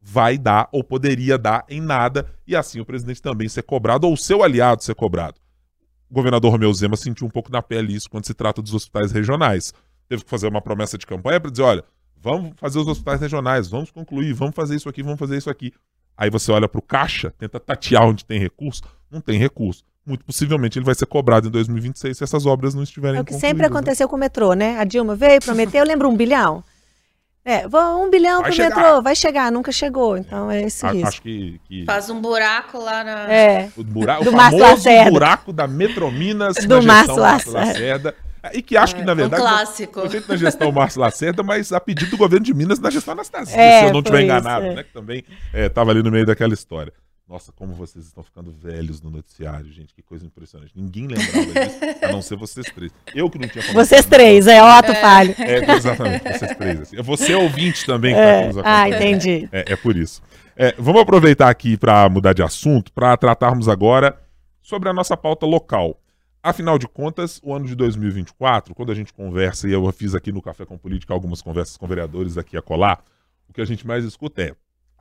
[0.00, 4.12] vai dar ou poderia dar em nada e assim o presidente também ser cobrado ou
[4.12, 5.40] o seu aliado ser cobrado.
[6.08, 9.10] O governador Romeu Zema sentiu um pouco na pele isso quando se trata dos hospitais
[9.10, 9.72] regionais.
[10.08, 11.84] Teve que fazer uma promessa de campanha para dizer, olha,
[12.16, 15.72] vamos fazer os hospitais regionais, vamos concluir, vamos fazer isso aqui, vamos fazer isso aqui.
[16.16, 18.82] Aí você olha para o caixa, tenta tatear onde tem recurso,
[19.14, 19.84] não tem recurso.
[20.06, 23.24] Muito possivelmente ele vai ser cobrado em 2026 se essas obras não estiverem É o
[23.24, 23.68] que sempre né?
[23.68, 24.78] aconteceu com o metrô, né?
[24.78, 26.62] A Dilma veio, prometeu, lembra um bilhão?
[27.46, 28.76] É, um bilhão vai pro chegar.
[28.76, 31.08] metrô, vai chegar, nunca chegou, então é esse risco.
[31.08, 33.30] Acho que, que, Faz um buraco lá na...
[33.30, 37.58] É, o, buraco, do o famoso buraco da Metrominas do Márcio Lacerda.
[37.58, 38.14] Lacerda.
[38.52, 40.00] E que acho é, que, na verdade, um clássico.
[40.00, 43.12] foi feito na gestão Márcio Lacerda, mas a pedido do governo de Minas na gestão
[43.12, 44.74] Anastasia, é, se eu não estiver enganado, é.
[44.74, 44.82] né?
[44.82, 46.92] Que também estava é, ali no meio daquela história.
[47.26, 49.94] Nossa, como vocês estão ficando velhos no noticiário, gente.
[49.94, 50.72] Que coisa impressionante.
[50.76, 52.92] Ninguém lembrava disso, a não ser vocês três.
[53.14, 54.94] Eu que não tinha Vocês três, é Otto é.
[54.94, 55.34] Falho.
[55.38, 56.80] É, exatamente, vocês três.
[56.82, 57.02] Assim.
[57.02, 58.40] Você é ouvinte também que é.
[58.42, 59.48] tá nos Ah, entendi.
[59.50, 60.22] É, é por isso.
[60.54, 64.20] É, vamos aproveitar aqui para mudar de assunto, para tratarmos agora
[64.60, 65.98] sobre a nossa pauta local.
[66.42, 70.30] Afinal de contas, o ano de 2024, quando a gente conversa, e eu fiz aqui
[70.30, 73.02] no Café com Política algumas conversas com vereadores aqui a colar,
[73.48, 74.54] o que a gente mais escuta é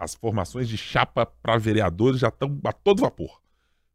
[0.04, 3.42] as formações de chapa para vereadores já estão a todo vapor.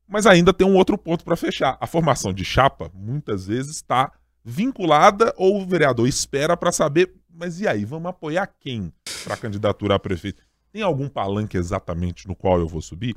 [0.07, 1.77] Mas ainda tem um outro ponto para fechar.
[1.81, 7.61] A formação de chapa, muitas vezes, está vinculada ou o vereador espera para saber, mas
[7.61, 8.93] e aí, vamos apoiar quem
[9.23, 10.43] para candidatura a prefeito?
[10.73, 13.15] Tem algum palanque exatamente no qual eu vou subir?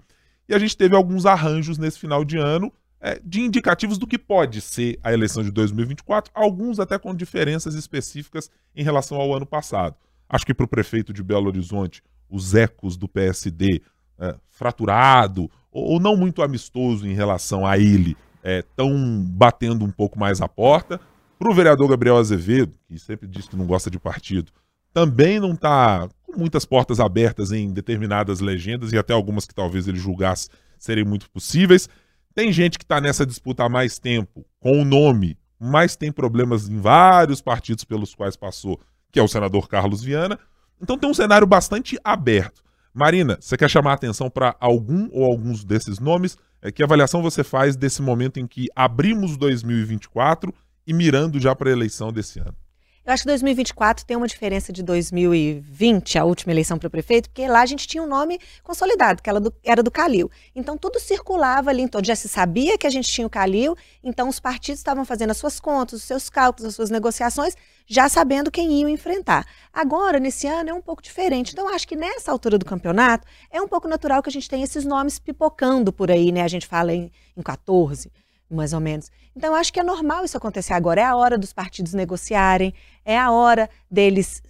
[0.47, 4.17] E a gente teve alguns arranjos nesse final de ano é, de indicativos do que
[4.17, 9.45] pode ser a eleição de 2024, alguns até com diferenças específicas em relação ao ano
[9.45, 9.95] passado.
[10.29, 13.81] Acho que para o prefeito de Belo Horizonte, os ecos do PSD
[14.19, 20.17] é, fraturado ou, não muito amistoso em relação a ele estão é, batendo um pouco
[20.17, 20.99] mais a porta.
[21.37, 24.51] Para o vereador Gabriel Azevedo, que sempre diz que não gosta de partido,
[24.93, 29.87] também não está com muitas portas abertas em determinadas legendas e até algumas que talvez
[29.87, 31.87] ele julgasse serem muito possíveis.
[32.33, 36.69] Tem gente que está nessa disputa há mais tempo, com o nome, mas tem problemas
[36.69, 38.79] em vários partidos pelos quais passou,
[39.11, 40.39] que é o senador Carlos Viana.
[40.81, 42.63] Então tem um cenário bastante aberto.
[42.93, 46.37] Marina, você quer chamar a atenção para algum ou alguns desses nomes?
[46.61, 50.53] É, que avaliação você faz desse momento em que abrimos 2024
[50.85, 52.55] e mirando já para a eleição desse ano?
[53.03, 57.47] Eu acho que 2024 tem uma diferença de 2020, a última eleição para prefeito, porque
[57.47, 60.29] lá a gente tinha um nome consolidado, que era do, era do Calil.
[60.55, 64.29] Então tudo circulava ali, então já se sabia que a gente tinha o Calil, então
[64.29, 67.55] os partidos estavam fazendo as suas contas, os seus cálculos, as suas negociações,
[67.91, 69.45] já sabendo quem iam enfrentar.
[69.73, 71.51] Agora, nesse ano, é um pouco diferente.
[71.51, 74.63] Então, acho que nessa altura do campeonato, é um pouco natural que a gente tenha
[74.63, 76.41] esses nomes pipocando por aí, né?
[76.41, 78.09] A gente fala em, em 14
[78.49, 79.09] mais ou menos.
[79.35, 81.01] Então, acho que é normal isso acontecer agora.
[81.01, 82.73] É a hora dos partidos negociarem,
[83.03, 84.41] é a hora deles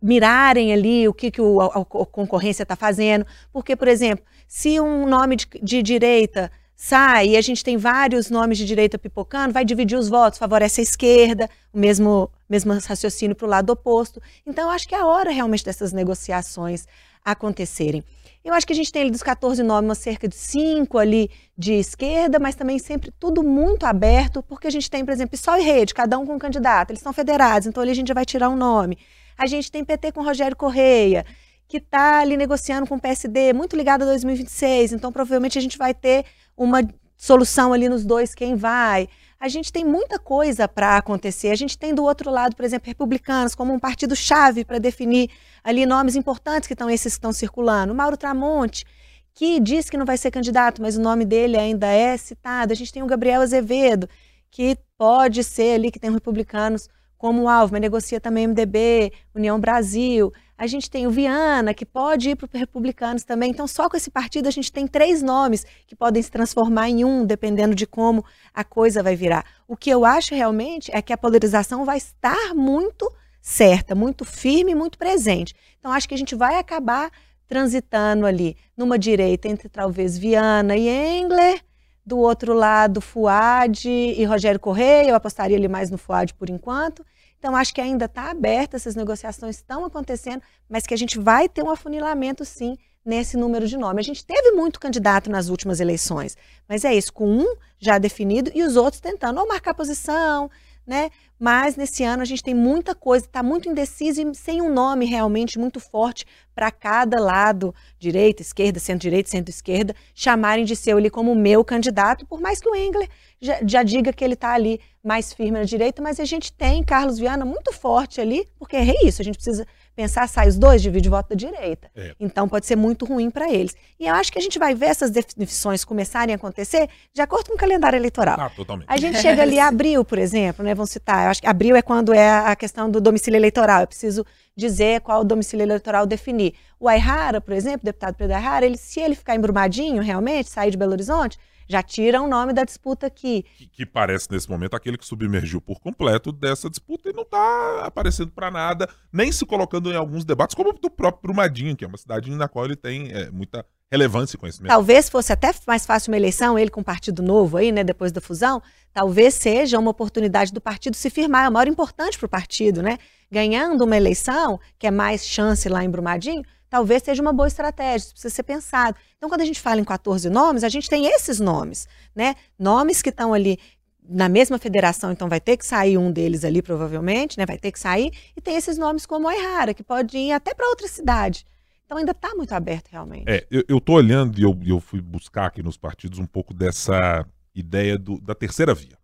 [0.00, 3.26] mirarem ali o que, que o, a, a concorrência está fazendo.
[3.52, 8.30] Porque, por exemplo, se um nome de, de direita sai e a gente tem vários
[8.30, 13.36] nomes de direita pipocando, vai dividir os votos, favorece a esquerda, o mesmo, mesmo raciocínio
[13.36, 14.20] para o lado oposto.
[14.46, 16.86] Então, acho que é a hora realmente dessas negociações
[17.24, 18.04] acontecerem.
[18.44, 21.72] Eu acho que a gente tem ali dos 14 nomes, cerca de 5 ali de
[21.72, 25.62] esquerda, mas também sempre tudo muito aberto, porque a gente tem, por exemplo, Sol e
[25.62, 28.26] Rede, cada um com um candidato, eles são federados, então ali a gente já vai
[28.26, 28.98] tirar um nome.
[29.38, 31.24] A gente tem PT com Rogério Correia,
[31.66, 35.78] que está ali negociando com o PSD, muito ligado a 2026, então provavelmente a gente
[35.78, 36.82] vai ter uma
[37.16, 39.08] solução ali nos dois, quem vai
[39.44, 41.50] a gente tem muita coisa para acontecer.
[41.50, 45.28] A gente tem do outro lado, por exemplo, republicanos como um partido-chave para definir
[45.62, 47.94] ali nomes importantes que estão esses que estão circulando.
[47.94, 48.86] Mauro Tramonte,
[49.34, 52.72] que diz que não vai ser candidato, mas o nome dele ainda é citado.
[52.72, 54.08] A gente tem o Gabriel Azevedo,
[54.50, 56.88] que pode ser ali, que tem republicanos
[57.18, 60.32] como alvo, mas negocia também MDB, União Brasil.
[60.64, 63.50] A gente tem o Viana, que pode ir para os republicanos também.
[63.50, 67.04] Então, só com esse partido, a gente tem três nomes que podem se transformar em
[67.04, 68.24] um, dependendo de como
[68.54, 69.44] a coisa vai virar.
[69.68, 74.74] O que eu acho realmente é que a polarização vai estar muito certa, muito firme,
[74.74, 75.54] muito presente.
[75.78, 77.10] Então, acho que a gente vai acabar
[77.46, 81.60] transitando ali numa direita entre talvez Viana e Engler,
[82.06, 87.04] Do outro lado, Fuad e Rogério Correia, eu apostaria ali mais no Fuad por enquanto.
[87.44, 91.46] Então, acho que ainda está aberta, essas negociações estão acontecendo, mas que a gente vai
[91.46, 94.02] ter um afunilamento, sim, nesse número de nomes.
[94.02, 98.50] A gente teve muito candidato nas últimas eleições, mas é isso, com um já definido
[98.54, 100.50] e os outros tentando ou marcar posição,
[100.86, 101.10] né?
[101.38, 105.04] Mas nesse ano a gente tem muita coisa, está muito indeciso e sem um nome
[105.06, 111.34] realmente muito forte para cada lado, direita, esquerda, centro-direita, centro-esquerda, chamarem de seu ali como
[111.34, 113.08] meu candidato, por mais que o Engler
[113.40, 116.82] já, já diga que ele está ali mais firme na direita, mas a gente tem
[116.82, 120.82] Carlos Viana muito forte ali, porque é isso, a gente precisa pensar, sai os dois,
[120.82, 121.90] divide o voto da direita.
[121.94, 122.14] É.
[122.18, 123.74] Então pode ser muito ruim para eles.
[123.98, 127.48] E eu acho que a gente vai ver essas definições começarem a acontecer de acordo
[127.48, 128.36] com o calendário eleitoral.
[128.38, 128.86] Ah, totalmente.
[128.88, 130.74] A gente chega ali abril, por exemplo, né?
[130.74, 133.82] Vamos citar, eu acho que abril é quando é a questão do domicílio eleitoral.
[133.82, 134.26] Eu preciso
[134.56, 136.54] dizer qual o domicílio eleitoral definir.
[136.78, 140.70] O Aihara, por exemplo, o deputado Pedro Aihara, ele, se ele ficar embrumadinho realmente, sair
[140.70, 143.44] de Belo Horizonte, já tira o nome da disputa aqui.
[143.56, 147.84] Que, que, parece, nesse momento, aquele que submergiu por completo dessa disputa e não está
[147.84, 151.88] aparecendo para nada, nem se colocando em alguns debates, como do próprio Brumadinho, que é
[151.88, 154.70] uma cidade na qual ele tem é, muita relevância e conhecimento.
[154.70, 158.10] Talvez fosse até mais fácil uma eleição, ele com o Partido Novo aí, né, depois
[158.10, 158.60] da fusão,
[158.92, 162.82] talvez seja uma oportunidade do partido se firmar, é o maior importante para o partido,
[162.82, 162.98] né?
[163.30, 166.42] Ganhando uma eleição, que é mais chance lá em Brumadinho,
[166.74, 168.96] talvez seja uma boa estratégia, isso precisa ser pensado.
[169.16, 172.34] Então, quando a gente fala em 14 nomes, a gente tem esses nomes, né?
[172.58, 173.60] Nomes que estão ali
[174.02, 177.46] na mesma federação, então vai ter que sair um deles ali, provavelmente, né?
[177.46, 180.68] Vai ter que sair, e tem esses nomes como Oihara, que pode ir até para
[180.68, 181.46] outra cidade.
[181.84, 183.30] Então ainda está muito aberto, realmente.
[183.30, 187.24] É, eu, estou olhando e eu, eu fui buscar aqui nos partidos um pouco dessa
[187.54, 188.98] ideia do, da terceira via.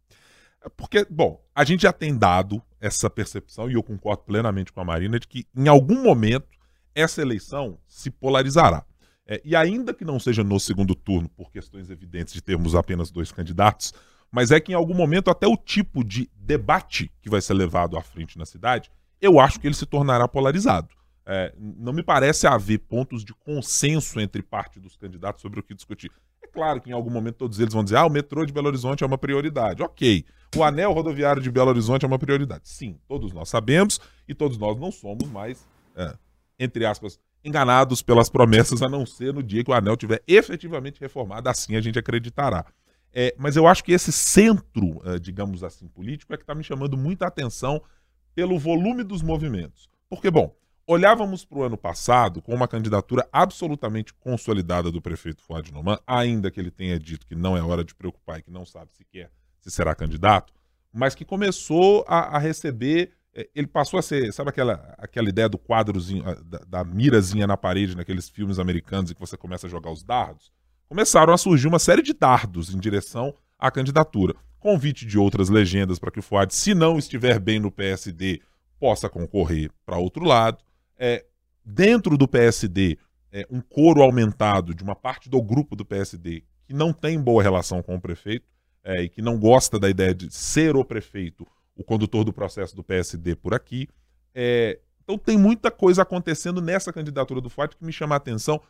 [0.76, 4.84] Porque, bom, a gente já tem dado essa percepção, e eu concordo plenamente com a
[4.84, 6.59] Marina, de que em algum momento
[6.94, 8.84] essa eleição se polarizará.
[9.26, 13.10] É, e ainda que não seja no segundo turno, por questões evidentes de termos apenas
[13.10, 13.94] dois candidatos,
[14.30, 17.96] mas é que em algum momento até o tipo de debate que vai ser levado
[17.96, 20.88] à frente na cidade, eu acho que ele se tornará polarizado.
[21.26, 25.74] É, não me parece haver pontos de consenso entre parte dos candidatos sobre o que
[25.74, 26.10] discutir.
[26.42, 28.66] É claro que em algum momento todos eles vão dizer: ah, o metrô de Belo
[28.66, 29.82] Horizonte é uma prioridade.
[29.82, 30.24] Ok.
[30.56, 32.68] O anel rodoviário de Belo Horizonte é uma prioridade.
[32.68, 36.16] Sim, todos nós sabemos e todos nós não somos mais é,
[36.60, 41.00] entre aspas, enganados pelas promessas, a não ser no dia que o anel tiver efetivamente
[41.00, 42.66] reformado, assim a gente acreditará.
[43.12, 46.62] É, mas eu acho que esse centro, uh, digamos assim, político, é que está me
[46.62, 47.82] chamando muita atenção
[48.34, 49.88] pelo volume dos movimentos.
[50.08, 50.54] Porque, bom,
[50.86, 56.50] olhávamos para o ano passado com uma candidatura absolutamente consolidada do prefeito Fuad Noman, ainda
[56.50, 59.30] que ele tenha dito que não é hora de preocupar e que não sabe sequer
[59.60, 60.52] se será candidato,
[60.92, 63.12] mas que começou a, a receber
[63.54, 67.96] ele passou a ser, sabe aquela, aquela ideia do quadrozinho, da, da, mirazinha na parede
[67.96, 70.50] naqueles filmes americanos em que você começa a jogar os dardos?
[70.88, 74.34] Começaram a surgir uma série de dardos em direção à candidatura.
[74.58, 78.42] Convite de outras legendas para que o Fuad, se não estiver bem no PSD,
[78.78, 80.58] possa concorrer para outro lado.
[80.98, 81.24] É,
[81.64, 82.98] dentro do PSD,
[83.32, 87.42] é, um coro aumentado de uma parte do grupo do PSD que não tem boa
[87.42, 88.46] relação com o prefeito
[88.82, 91.46] é, e que não gosta da ideia de ser o prefeito
[91.80, 93.88] o condutor do processo do PSD por aqui.
[94.34, 98.60] É, então tem muita coisa acontecendo nessa candidatura do Fuad que me chama a atenção,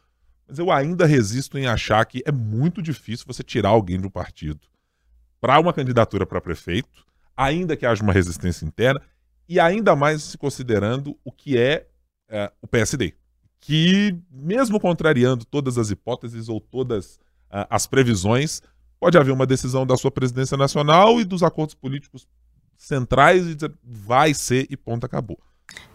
[0.46, 4.60] mas eu ainda resisto em achar que é muito difícil você tirar alguém do partido
[5.40, 7.04] para uma candidatura para prefeito,
[7.36, 9.02] ainda que haja uma resistência interna,
[9.48, 11.88] e ainda mais se considerando o que é,
[12.28, 13.14] é o PSD,
[13.58, 17.16] que, mesmo contrariando todas as hipóteses ou todas
[17.50, 18.62] uh, as previsões,
[19.00, 22.28] pode haver uma decisão da sua presidência nacional e dos acordos políticos
[22.80, 25.38] centrais e dizer vai ser e ponto, acabou.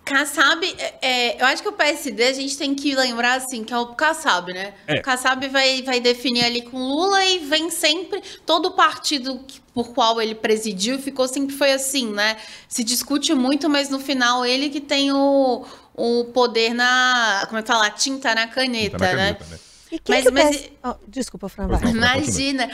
[0.05, 3.73] Kassab, é, é, eu acho que o PSD a gente tem que lembrar assim, que
[3.73, 4.75] é o Kassab, né?
[4.85, 4.99] É.
[4.99, 9.43] O Kassab vai, vai definir ali com Lula e vem sempre todo partido
[9.73, 12.37] por qual ele presidiu ficou sempre foi assim, né?
[12.69, 17.61] Se discute muito, mas no final ele que tem o, o poder na, como é
[17.63, 19.33] que fala, tinta na caneta, tinta na né?
[19.33, 19.59] Caneta, né?
[19.91, 20.69] E quem mas, que mas...
[20.83, 21.91] Oh, desculpa, Fran, vai.
[21.91, 22.69] Imagina,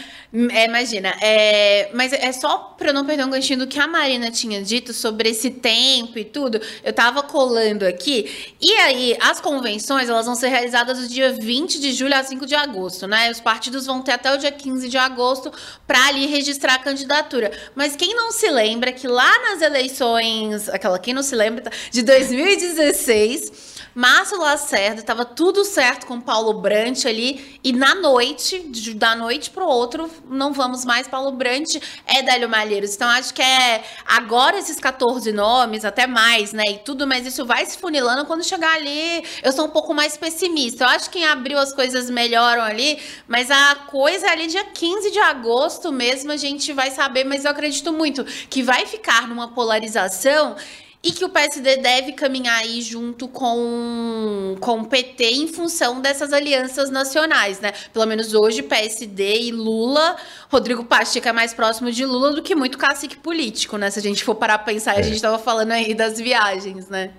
[0.52, 1.10] é, imagina.
[1.22, 4.62] É, mas é só para eu não perder um ganchinho do que a Marina tinha
[4.62, 6.62] dito sobre esse tempo e tudo.
[6.84, 8.56] Eu tava colando aqui.
[8.62, 12.46] E aí, as convenções, elas vão ser realizadas do dia 20 de julho a 5
[12.46, 13.30] de agosto, né?
[13.30, 15.52] Os partidos vão ter até o dia 15 de agosto
[15.86, 17.52] para ali registrar a candidatura.
[17.76, 22.02] Mas quem não se lembra que lá nas eleições, aquela quem não se lembra, de
[22.04, 29.16] 2016, Márcio Lacerda estava tudo certo com Paulo Brandt Ali, e na noite, de- da
[29.16, 31.76] noite pro outro, não vamos mais, Paulo Brant
[32.06, 32.96] é Délio Malheiros.
[32.96, 37.46] Então, acho que é agora esses 14 nomes, até mais, né, e tudo, mas isso
[37.46, 40.84] vai se funilando quando chegar ali, eu sou um pouco mais pessimista.
[40.86, 44.64] Eu acho que em abril as coisas melhoram ali, mas a coisa é ali dia
[44.66, 49.28] 15 de agosto mesmo, a gente vai saber, mas eu acredito muito que vai ficar
[49.28, 50.56] numa polarização
[51.04, 56.32] e que o PSD deve caminhar aí junto com, com o PT em função dessas
[56.32, 57.72] alianças nacionais, né?
[57.92, 60.16] Pelo menos hoje, PSD e Lula,
[60.50, 63.90] Rodrigo Pacheco é mais próximo de Lula do que muito cacique político, né?
[63.90, 65.04] Se a gente for parar pra pensar, a É.
[65.04, 67.12] gente tava falando aí das viagens, né?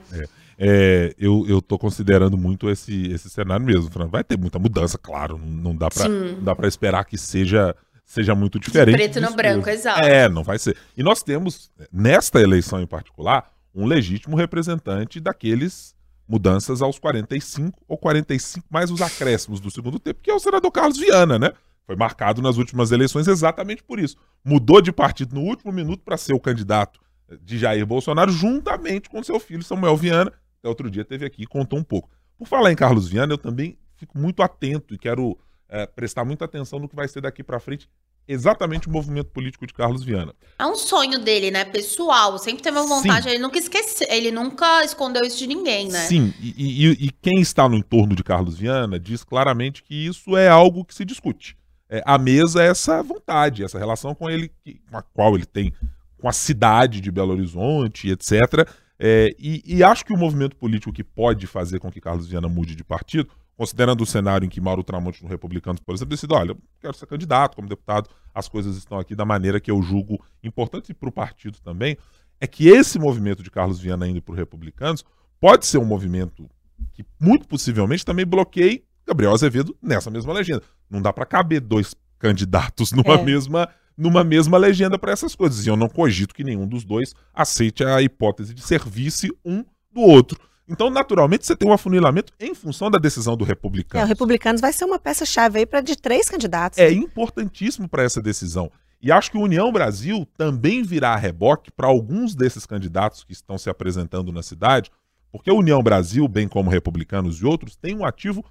[0.59, 3.91] É, eu, eu tô considerando muito esse, esse cenário mesmo.
[3.91, 4.07] Fran.
[4.07, 5.37] Vai ter muita mudança, claro.
[5.45, 6.35] Não, dá pra, Sim.
[6.37, 7.75] não dá pra esperar que seja,
[8.05, 8.95] seja muito diferente.
[8.95, 9.71] preto no branco, mesmo.
[9.81, 10.05] exato.
[10.07, 10.77] É, não vai ser.
[10.97, 15.95] E nós temos, nesta eleição em particular, um legítimo representante daqueles
[16.29, 20.71] mudanças aos 45 ou 45 mais os acréscimos do segundo tempo, que é o senador
[20.71, 21.53] Carlos Viana, né?
[21.85, 24.17] Foi marcado nas últimas eleições exatamente por isso.
[24.45, 27.01] Mudou de partido no último minuto para ser o candidato
[27.41, 30.33] de Jair Bolsonaro, juntamente com seu filho Samuel Viana.
[30.59, 32.09] Até outro dia teve aqui e contou um pouco.
[32.39, 35.37] Por falar em Carlos Viana, eu também fico muito atento e quero
[35.69, 37.89] eh, prestar muita atenção no que vai ser daqui para frente
[38.27, 40.35] exatamente o movimento político de Carlos Viana.
[40.59, 41.65] É um sonho dele, né?
[41.65, 42.39] Pessoal.
[42.39, 46.01] Sempre teve uma vontade, ele nunca esqueceu, ele nunca escondeu isso de ninguém, né?
[46.07, 50.37] Sim, e, e- e quem está no entorno de Carlos Viana diz claramente que isso
[50.37, 51.57] é algo que se discute.
[51.91, 54.51] É, a mesa é essa vontade, essa relação com ele,
[54.91, 55.73] com a qual ele tem
[56.19, 58.67] com a cidade de Belo Horizonte, etc.
[58.99, 62.49] É, e, e acho que o movimento político que pode fazer com que Carlos Viana
[62.49, 66.35] mude de partido, considerando o cenário em que Mauro Tramonte no Republicanos, por exemplo, decide,
[66.35, 69.81] olha, eu quero ser candidato como deputado, as coisas estão aqui da maneira que eu
[69.83, 71.97] julgo importante para o partido também,
[72.41, 75.05] é que esse movimento de Carlos Viana indo para o Republicanos
[75.41, 76.49] pode ser um movimento
[76.93, 80.63] que muito possivelmente também bloqueie Gabriel Azevedo nessa mesma legenda.
[80.91, 83.23] Não dá para caber dois candidatos numa É.
[83.23, 85.67] mesma numa mesma legenda para essas coisas.
[85.67, 89.63] E eu não cogito que nenhum dos dois aceite a hipótese de ser vice um
[89.93, 90.41] do outro.
[90.69, 94.05] Então, naturalmente, você tem um afunilamento em função da decisão do É, republicano.
[94.05, 96.79] o Republicanos vai ser uma peça-chave aí para de três candidatos.
[96.79, 98.71] É importantíssimo para essa decisão.
[99.01, 103.33] E acho que o União Brasil também virá a reboque para alguns desses candidatos que
[103.33, 104.91] estão se apresentando na cidade,
[105.33, 108.45] porque a União Brasil, bem como republicanos e outros, tem um ativo.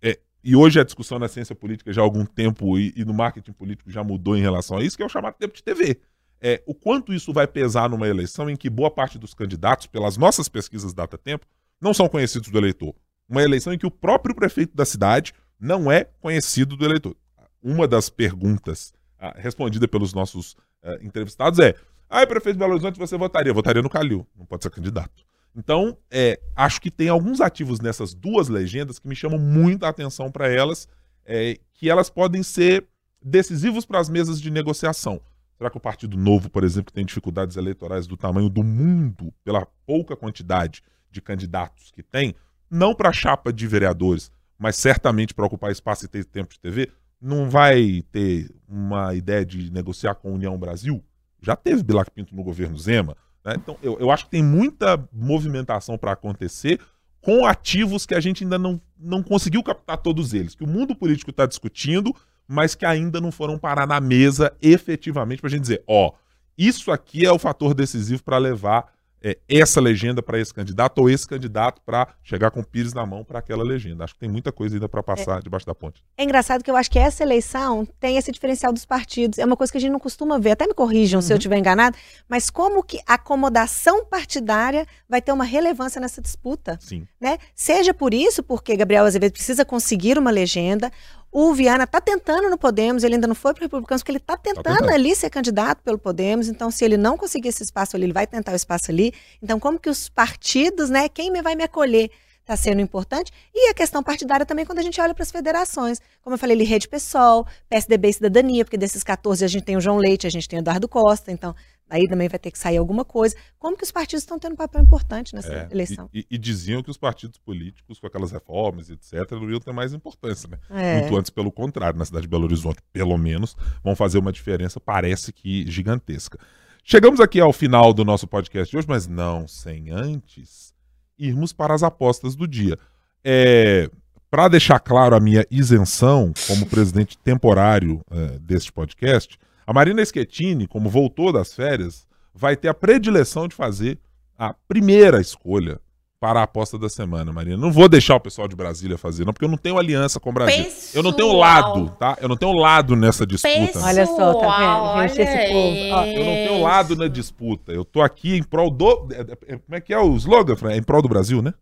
[0.00, 3.12] é, e hoje a discussão na ciência política já há algum tempo e, e no
[3.12, 6.00] marketing político já mudou em relação a isso, que é o chamado tempo de TV.
[6.40, 10.16] É, o quanto isso vai pesar numa eleição em que boa parte dos candidatos, pelas
[10.16, 11.46] nossas pesquisas data tempo,
[11.80, 12.94] não são conhecidos do eleitor.
[13.28, 17.14] Uma eleição em que o próprio prefeito da cidade não é conhecido do eleitor.
[17.62, 21.74] Uma das perguntas ah, respondida pelos nossos ah, entrevistados é:
[22.08, 23.52] Ah, prefeito de Belo Horizonte, você votaria?
[23.52, 25.24] Votaria no Calil, não pode ser candidato.
[25.54, 30.30] Então, é, acho que tem alguns ativos nessas duas legendas que me chamam muita atenção
[30.30, 30.88] para elas,
[31.24, 32.86] é, que elas podem ser
[33.22, 35.20] decisivos para as mesas de negociação.
[35.60, 39.30] Será que o Partido Novo, por exemplo, que tem dificuldades eleitorais do tamanho do mundo,
[39.44, 42.34] pela pouca quantidade de candidatos que tem,
[42.70, 46.60] não para a chapa de vereadores, mas certamente para ocupar espaço e ter tempo de
[46.60, 46.90] TV,
[47.20, 51.04] não vai ter uma ideia de negociar com a União Brasil?
[51.42, 53.14] Já teve Bilac Pinto no governo Zema.
[53.44, 53.52] né?
[53.58, 56.80] Então, eu, eu acho que tem muita movimentação para acontecer
[57.20, 60.96] com ativos que a gente ainda não, não conseguiu captar todos eles, que o mundo
[60.96, 62.16] político está discutindo,
[62.50, 66.10] mas que ainda não foram parar na mesa efetivamente para a gente dizer: ó,
[66.58, 68.92] isso aqui é o fator decisivo para levar
[69.22, 73.04] é, essa legenda para esse candidato ou esse candidato para chegar com o Pires na
[73.04, 74.04] mão para aquela legenda.
[74.04, 76.02] Acho que tem muita coisa ainda para passar debaixo da ponte.
[76.16, 79.38] É engraçado que eu acho que essa eleição tem esse diferencial dos partidos.
[79.38, 80.52] É uma coisa que a gente não costuma ver.
[80.52, 81.96] Até me corrijam se eu estiver enganado.
[82.28, 86.78] Mas como que a acomodação partidária vai ter uma relevância nessa disputa?
[86.80, 87.06] Sim.
[87.20, 87.38] né?
[87.54, 90.90] Seja por isso, porque Gabriel Azevedo precisa conseguir uma legenda.
[91.32, 94.18] O Viana está tentando no Podemos, ele ainda não foi para o Republicanos, porque ele
[94.18, 94.92] está tentando tentando.
[94.92, 96.48] ali ser candidato pelo Podemos.
[96.48, 99.12] Então, se ele não conseguir esse espaço ali, ele vai tentar o espaço ali.
[99.40, 101.08] Então, como que os partidos, né?
[101.08, 102.10] Quem me vai me acolher?
[102.40, 103.30] Está sendo importante.
[103.54, 106.00] E a questão partidária também, quando a gente olha para as federações.
[106.20, 109.76] Como eu falei, ali, Rede Pessoal, PSDB e Cidadania, porque desses 14 a gente tem
[109.76, 111.54] o João Leite, a gente tem o Eduardo Costa, então
[111.90, 113.34] aí também vai ter que sair alguma coisa.
[113.58, 116.08] Como que os partidos estão tendo um papel importante nessa É, eleição?
[116.14, 119.72] E, e- e diziam que os partidos políticos, com aquelas reformas, etc., não iam ter
[119.72, 120.58] mais importância, né?
[120.70, 121.00] É.
[121.00, 124.78] Muito antes, pelo contrário, na cidade de Belo Horizonte, pelo menos, vão fazer uma diferença,
[124.80, 126.38] parece que gigantesca.
[126.82, 130.72] Chegamos aqui ao final do nosso podcast de hoje, mas não sem antes
[131.18, 132.78] irmos para as apostas do dia.
[133.22, 133.90] É,
[134.30, 139.36] para deixar claro a minha isenção como presidente temporário é, deste podcast,
[139.70, 142.04] a Marina Schettini, como voltou das férias,
[142.34, 144.00] vai ter a predileção de fazer
[144.36, 145.78] a primeira escolha
[146.18, 147.56] para a aposta da semana, Marina.
[147.56, 150.30] Não vou deixar o pessoal de Brasília fazer, não, porque eu não tenho aliança com
[150.30, 150.64] o Brasil.
[150.64, 150.90] Pessoal.
[150.92, 152.18] Eu não tenho lado, tá?
[152.20, 153.66] Eu não tenho lado nessa disputa.
[153.66, 153.84] Pessoal.
[153.84, 155.14] Olha só, tá vendo?
[155.14, 156.00] Gente, Olha esse povo.
[156.00, 157.72] Ó, Eu não tenho lado na disputa.
[157.72, 159.06] Eu tô aqui em prol do.
[159.12, 159.20] é,
[159.54, 160.72] é, Como é que é o slogan, Fran?
[160.72, 161.54] É em prol do Brasil, né?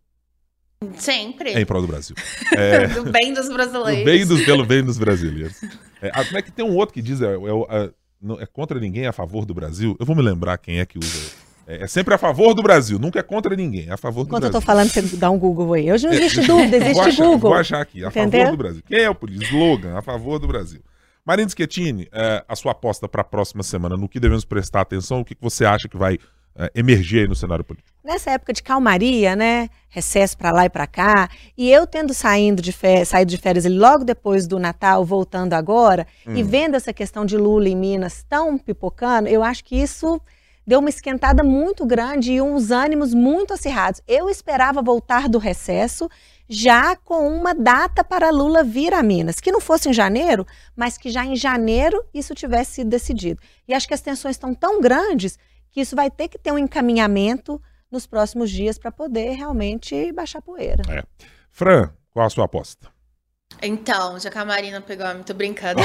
[0.97, 1.51] Sempre.
[1.51, 2.17] É em prol do Brasil.
[2.57, 4.05] É, Do bem dos do brasileiros.
[4.05, 5.61] bem dos, pelo bem dos brasileiros.
[6.01, 7.91] É, ah, como é que tem um outro que diz é, é, é,
[8.21, 9.97] não- é contra ninguém, é a favor do Brasil?
[9.99, 11.33] Eu vou me lembrar quem é que usa.
[11.66, 14.29] É, é sempre a favor do Brasil, nunca é contra ninguém, é a favor do
[14.29, 14.61] Enquanto eu Brasil.
[14.61, 15.93] tô falando, você dá um Google aí.
[15.93, 17.39] Hoje não existe É, dúvida, vou existe achar, Google.
[17.51, 18.41] Vou achar aqui, a Entendeu?
[18.41, 18.83] favor do Brasil.
[18.87, 19.16] Quem é o?
[19.31, 20.81] Slogan, a favor do Brasil.
[21.27, 25.21] Marina Schettini, é, a sua aposta para a próxima semana, no que devemos prestar atenção,
[25.21, 26.19] o que que você acha que vai é,
[26.75, 27.89] emergir aí no cenário político?
[28.05, 29.69] Nessa época de calmaria, né?
[29.89, 33.65] Recesso pra lá e pra cá, e eu tendo saindo de férias, saído de férias
[33.65, 38.59] logo depois do Natal, voltando agora, e vendo essa questão de Lula em Minas tão
[38.59, 40.21] pipocando, eu acho que isso
[40.67, 44.03] deu uma esquentada muito grande e uns ânimos muito acirrados.
[44.07, 46.11] Eu esperava voltar do recesso
[46.47, 50.47] já com uma data para Lula vir a Minas, que não fosse em janeiro,
[50.77, 53.41] mas que já em janeiro isso tivesse sido decidido.
[53.67, 55.39] E acho que as tensões estão tão grandes
[55.79, 60.43] que isso vai ter que ter um encaminhamento nos próximos dias para poder realmente baixar
[60.43, 60.83] poeira.
[61.53, 62.89] Fran, qual a sua aposta?
[63.62, 65.80] Então, já que a Marina pegou, tô brincando.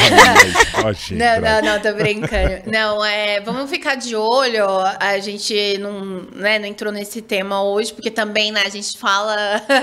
[0.84, 2.70] Ó, gente, Não, não, não, tô brincando.
[2.72, 4.68] Não, é, vamos ficar de olho.
[5.00, 9.36] A gente não, né, não entrou nesse tema hoje, porque também, né, a gente fala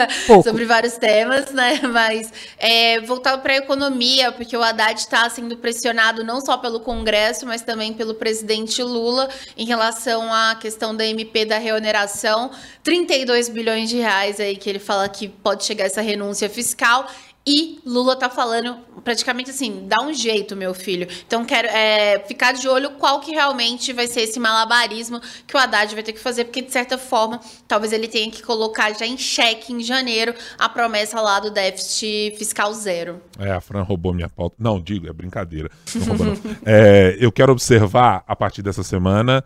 [0.44, 1.80] sobre vários temas, né?
[1.82, 6.80] Mas é, voltado para a economia, porque o Haddad está sendo pressionado não só pelo
[6.80, 12.52] Congresso, mas também pelo presidente Lula em relação à questão da MP da reoneração.
[12.84, 17.06] 32 bilhões de reais aí que ele fala que pode chegar essa renúncia fiscal.
[17.47, 21.09] E Lula tá falando praticamente assim, dá um jeito, meu filho.
[21.26, 25.59] Então quero é, ficar de olho qual que realmente vai ser esse malabarismo que o
[25.59, 29.07] Haddad vai ter que fazer, porque de certa forma, talvez ele tenha que colocar já
[29.07, 33.20] em xeque em janeiro a promessa lá do déficit fiscal zero.
[33.38, 34.57] É, a Fran roubou minha pauta.
[34.59, 35.70] Não, digo, é brincadeira.
[35.95, 36.41] Não roubou, não.
[36.64, 39.43] É, eu quero observar, a partir dessa semana,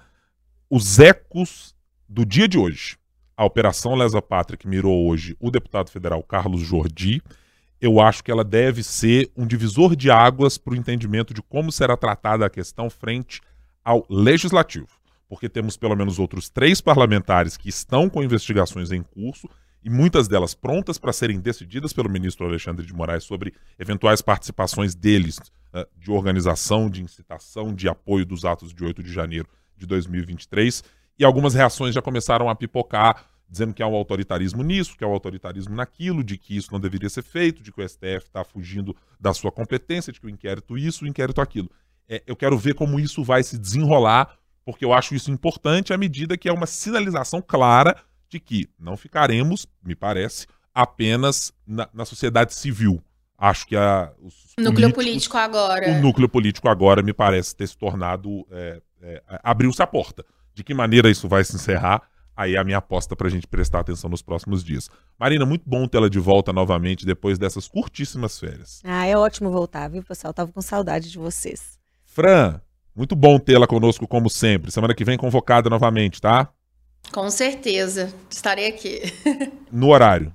[0.68, 1.74] os ecos
[2.08, 2.96] do dia de hoje.
[3.36, 7.20] A Operação Lesa Pátria, que mirou hoje o deputado federal Carlos Jordi,
[7.84, 11.70] eu acho que ela deve ser um divisor de águas para o entendimento de como
[11.70, 13.42] será tratada a questão frente
[13.84, 14.88] ao legislativo.
[15.28, 19.46] Porque temos pelo menos outros três parlamentares que estão com investigações em curso
[19.82, 24.94] e muitas delas prontas para serem decididas pelo ministro Alexandre de Moraes sobre eventuais participações
[24.94, 25.38] deles
[25.74, 30.82] eh, de organização, de incitação, de apoio dos atos de 8 de janeiro de 2023.
[31.18, 35.06] E algumas reações já começaram a pipocar, dizendo que há um autoritarismo nisso, que há
[35.06, 38.44] um autoritarismo naquilo, de que isso não deveria ser feito, de que o STF está
[38.44, 41.70] fugindo da sua competência, de que o inquérito isso, o inquérito aquilo.
[42.08, 45.96] É, eu quero ver como isso vai se desenrolar, porque eu acho isso importante à
[45.96, 47.96] medida que é uma sinalização clara
[48.28, 53.00] de que não ficaremos, me parece, apenas na, na sociedade civil.
[53.38, 54.12] Acho que a,
[54.58, 55.90] Núcleo político agora.
[55.90, 58.44] o núcleo político agora me parece ter se tornado.
[58.50, 60.24] é, é, abriu-se a porta.
[60.54, 62.02] De que maneira isso vai se encerrar?
[62.36, 64.90] Aí é a minha aposta pra gente prestar atenção nos próximos dias.
[65.18, 68.80] Marina, muito bom tê-la de volta novamente depois dessas curtíssimas férias.
[68.84, 70.34] Ah, é ótimo voltar, viu, pessoal?
[70.34, 71.78] Tava com saudade de vocês.
[72.04, 72.60] Fran,
[72.94, 74.70] muito bom tê-la conosco como sempre.
[74.72, 76.48] Semana que vem convocada novamente, tá?
[77.12, 78.12] Com certeza.
[78.30, 79.00] Estarei aqui.
[79.70, 80.34] No horário.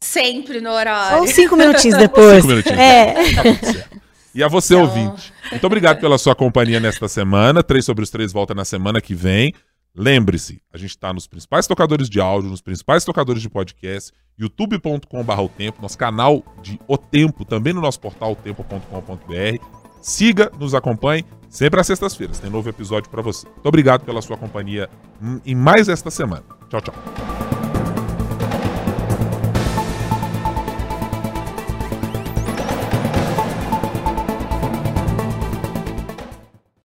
[0.00, 1.22] Sempre no horário.
[1.24, 2.36] uns cinco minutinhos depois.
[2.36, 2.78] Cinco minutinhos.
[2.78, 3.14] É.
[3.34, 3.98] Tá.
[4.34, 5.32] E a você, Então- ouvinte.
[5.50, 7.62] Muito obrigado pela sua companhia nesta semana.
[7.62, 9.52] Três sobre os três volta na semana que vem.
[9.98, 15.40] Lembre-se, a gente está nos principais tocadores de áudio, nos principais tocadores de podcast, youtube.com.br
[15.40, 19.64] o tempo, nosso canal de O Tempo, também no nosso portal otempo.com.br.
[20.00, 22.38] Siga, nos acompanhe, sempre às sextas-feiras.
[22.38, 23.48] Tem novo episódio para você.
[23.48, 24.88] Muito obrigado pela sua companhia
[25.20, 26.44] hum, em mais esta semana.
[26.70, 27.57] Tchau, tchau.